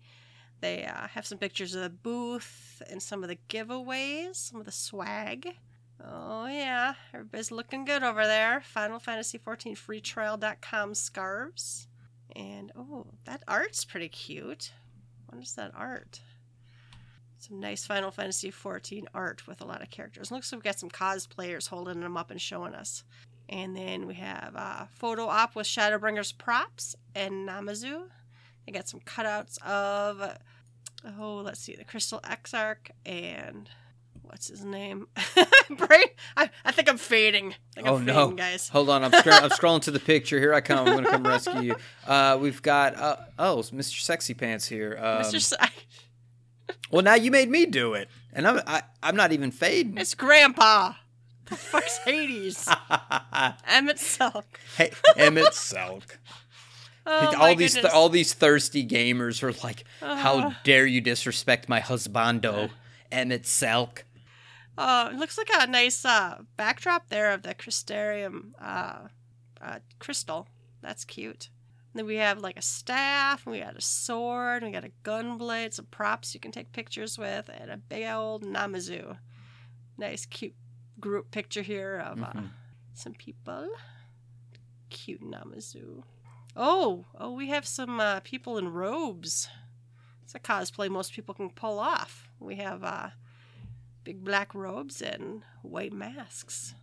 [0.59, 4.65] They uh, have some pictures of the booth and some of the giveaways, some of
[4.65, 5.55] the swag.
[6.03, 6.95] Oh, yeah.
[7.13, 8.61] Everybody's looking good over there.
[8.61, 11.87] Final Fantasy XIV freetrial.com scarves.
[12.35, 14.71] And, oh, that art's pretty cute.
[15.27, 16.21] What is that art?
[17.39, 20.31] Some nice Final Fantasy XIV art with a lot of characters.
[20.31, 23.03] Looks like we've got some cosplayers holding them up and showing us.
[23.49, 28.03] And then we have a photo op with Shadowbringers props and Namazu.
[28.65, 30.37] They got some cutouts of,
[31.17, 33.69] oh, let's see, the Crystal Exarch and
[34.23, 35.07] what's his name?
[35.69, 36.07] Brain.
[36.35, 37.55] I, I think I'm fading.
[37.73, 38.67] Think oh I'm no, fading, guys.
[38.69, 40.39] Hold on, I'm, scro- I'm scrolling to the picture.
[40.39, 40.79] Here I come.
[40.87, 41.75] I'm gonna come rescue you.
[42.05, 44.01] Uh, we've got uh, oh, Mr.
[44.01, 44.97] Sexy Pants here.
[44.99, 45.35] Um, Mr.
[45.35, 45.69] S- I-
[46.91, 49.97] Well, now you made me do it, and I'm I, I'm not even fading.
[49.97, 50.93] it's Grandpa.
[51.45, 52.65] The fuck's Hades?
[53.69, 54.43] Emet-Selch.
[54.77, 56.03] hey, Emet-Selch.
[57.09, 57.93] Oh, all these goodness.
[57.93, 60.17] all these thirsty gamers are like, Uh.
[60.17, 62.69] how dare you disrespect my husbando,
[63.13, 63.99] Emet-Selch.
[64.77, 69.07] Oh, it looks like a nice uh, backdrop there of the Crystarium uh,
[69.61, 70.49] uh, crystal.
[70.81, 71.47] That's cute.
[71.97, 74.91] Then we have like a staff, and we got a sword, and we got a
[75.01, 79.17] gun blade, some props you can take pictures with, and a big old Namazu.
[79.97, 80.53] Nice, cute
[80.99, 82.49] group picture here of uh, Mhm.
[82.93, 83.67] some people.
[84.91, 86.03] Cute Namazu.
[86.55, 89.49] Oh, oh, we have some uh, people in robes.
[90.21, 92.29] It's a cosplay most people can pull off.
[92.39, 93.09] We have uh,
[94.03, 96.75] big black robes and white masks.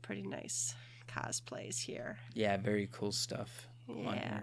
[0.00, 0.74] Pretty nice
[1.06, 2.18] cosplays here.
[2.34, 3.68] Yeah, very cool stuff.
[4.06, 4.40] On Yeah.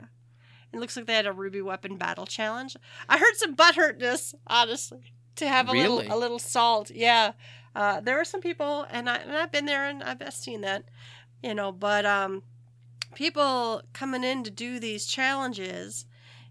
[0.72, 2.78] It looks like they had a ruby weapon battle challenge.
[3.08, 5.88] I heard some butthurtness, honestly, to have a Really?
[6.06, 6.92] little a little salt.
[6.92, 7.32] Yeah,
[7.76, 10.84] uh, there were some people, and I and I've been there and I've seen that,
[11.42, 11.72] you know.
[11.72, 12.44] But um,
[13.16, 16.06] people coming in to do these challenges,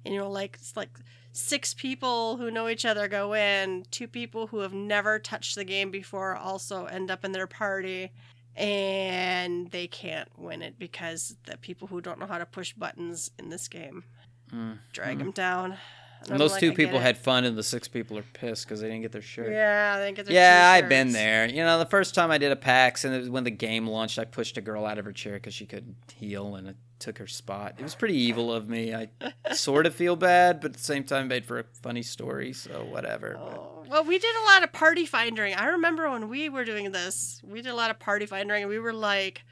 [0.05, 0.91] and you know, like it's like
[1.33, 5.65] six people who know each other go in, two people who have never touched the
[5.65, 8.11] game before also end up in their party.
[8.59, 13.31] And they can't win it because the people who don't know how to push buttons
[13.39, 14.05] in this game
[14.53, 14.79] Mm.
[14.93, 15.77] drag them down.
[16.23, 18.81] And I'm those like, two people had fun, and the six people are pissed because
[18.81, 19.53] they didn't get their shirt.
[19.53, 21.49] Yeah, they get their Yeah, I've been there.
[21.49, 23.87] You know, the first time I did a PAX, and it was when the game
[23.87, 26.77] launched, I pushed a girl out of her chair because she couldn't heal, and it
[26.99, 27.75] took her spot.
[27.79, 28.95] It was pretty evil of me.
[28.95, 29.09] I
[29.53, 32.85] sort of feel bad, but at the same time, made for a funny story, so
[32.85, 33.37] whatever.
[33.37, 35.55] Oh, well, we did a lot of party finding.
[35.55, 38.69] I remember when we were doing this, we did a lot of party finding, and
[38.69, 39.43] we were like,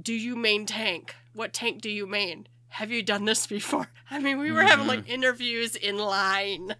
[0.00, 1.14] "Do you main tank?
[1.34, 2.46] What tank do you main?
[2.68, 5.12] Have you done this before?" I mean, we were having like mm-hmm.
[5.12, 6.74] interviews in line.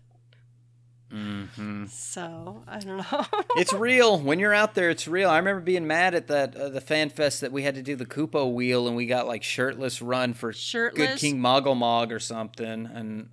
[1.12, 1.91] Mhm.
[1.91, 3.27] So I don't know.
[3.57, 4.19] it's real.
[4.20, 5.28] When you're out there, it's real.
[5.28, 7.97] I remember being mad at that uh, the fan fest that we had to do
[7.97, 11.09] the Kupo wheel, and we got like shirtless run for Shirtless.
[11.09, 13.28] Good King Moggle Mog or something, and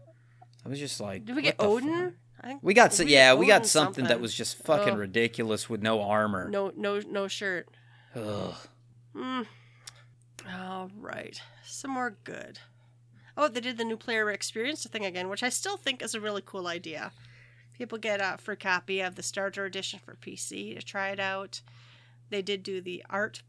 [0.65, 2.05] I was just like, Did we get Odin?
[2.05, 2.13] fuck?
[2.41, 4.99] I think We got so, yeah, we got Odin something, that was just fucking Ugh.
[4.99, 6.49] ridiculous with no armor.
[6.49, 7.67] no, no, no shirt.
[8.15, 8.55] Ugh.
[9.15, 9.45] Mm.
[10.51, 11.39] All right.
[11.65, 12.59] Some more good.
[13.35, 16.19] Oh, they did the new player experience thing again, which I still think is a
[16.19, 17.11] really cool idea.
[17.77, 21.61] People get a free copy of the starter edition for PC to try it out.
[22.29, 23.43] They did do the art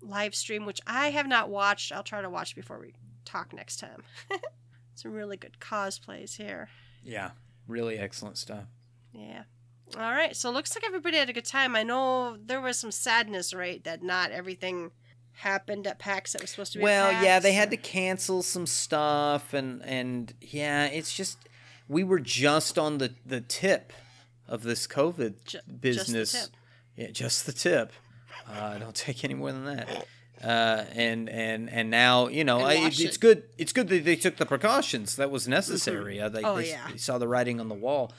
[0.00, 1.92] live stream, which I have not watched.
[1.92, 2.94] I'll try to watch before we
[3.24, 4.02] talk next time.
[4.94, 6.68] Some really good cosplays here.
[7.04, 7.30] Yeah,
[7.66, 8.64] really excellent stuff.
[9.12, 9.42] Yeah.
[9.94, 10.34] All right.
[10.34, 11.76] So it looks like everybody had a good time.
[11.76, 13.82] I know there was some sadness, right?
[13.84, 14.90] That not everything
[15.32, 16.84] happened at PAX that was supposed to be.
[16.84, 17.42] Well, yeah, PAX.
[17.44, 21.38] they had to cancel some stuff, and and yeah, it's just
[21.88, 23.92] we were just on the the tip
[24.48, 26.32] of this COVID Ju- business.
[26.32, 26.56] Just the tip.
[26.96, 27.92] Yeah, just the tip.
[28.50, 30.06] Uh, don't take any more than that.
[30.44, 33.20] Uh, and and and now you know I, it, it's it.
[33.20, 33.44] good.
[33.58, 36.20] It's good that they took the precautions that was necessary.
[36.20, 36.86] Uh, they, Oh, they, yeah.
[36.90, 38.12] they saw the writing on the wall.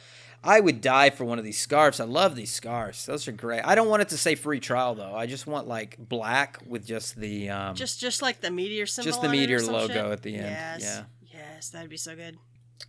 [0.44, 2.00] I would die for one of these scarves.
[2.00, 3.06] I love these scarves.
[3.06, 3.62] Those are great.
[3.66, 5.14] I don't want it to say free trial though.
[5.16, 9.06] I just want like black with just the um, Just just like the meteor symbol.
[9.12, 9.98] just the on it or meteor logo shit?
[9.98, 10.46] at the end.
[10.46, 10.82] Yes.
[10.84, 11.40] Yeah.
[11.56, 12.38] Yes, that'd be so good.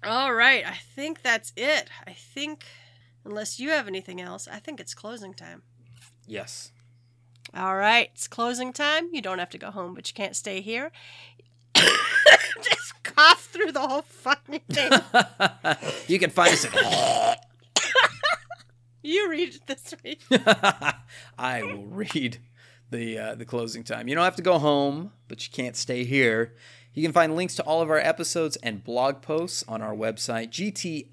[0.05, 1.89] All right, I think that's it.
[2.07, 2.65] I think
[3.25, 5.63] unless you have anything else, I think it's closing time.
[6.27, 6.73] Yes.
[7.55, 9.09] All right, it's closing time.
[9.13, 10.93] You don't have to go home, but you can't stay here.
[11.75, 14.93] Just cough through the whole fucking thing.
[16.09, 17.45] you can find us at.
[19.03, 20.21] you read it this week.
[21.39, 22.39] I will read
[22.91, 24.09] the uh, the closing time.
[24.09, 26.55] You don't have to go home, but you can't stay here.
[26.99, 30.51] You can find links to all of our episodes and blog posts on our website,
[30.51, 31.09] gtffxiv.com.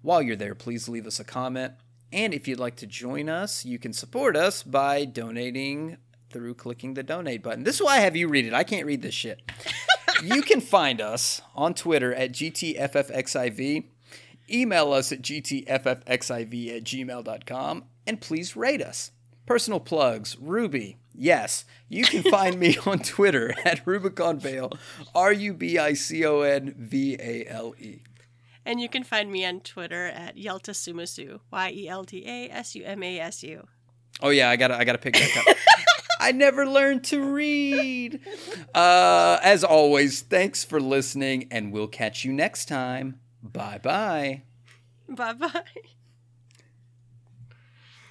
[0.00, 1.74] While you're there, please leave us a comment.
[2.10, 5.98] And if you'd like to join us, you can support us by donating
[6.30, 7.64] through clicking the donate button.
[7.64, 8.54] This is why I have you read it.
[8.54, 9.42] I can't read this shit.
[10.24, 13.84] you can find us on Twitter at GTFFXIV.
[14.50, 17.84] Email us at GTFFXIV at gmail.com.
[18.06, 19.10] And please rate us.
[19.44, 20.96] Personal plugs, Ruby.
[21.18, 24.72] Yes, you can find me on Twitter at Rubicon Vale,
[25.14, 28.02] R U B I C O N V A L E.
[28.64, 32.50] And you can find me on Twitter at Yelta Sumasu, Y E L T A
[32.50, 33.66] S U M A S U.
[34.20, 35.56] Oh yeah, I gotta I gotta pick that up.
[36.20, 38.20] I never learned to read.
[38.74, 43.20] Uh, as always, thanks for listening, and we'll catch you next time.
[43.42, 44.42] Bye bye.
[45.08, 45.62] Bye bye.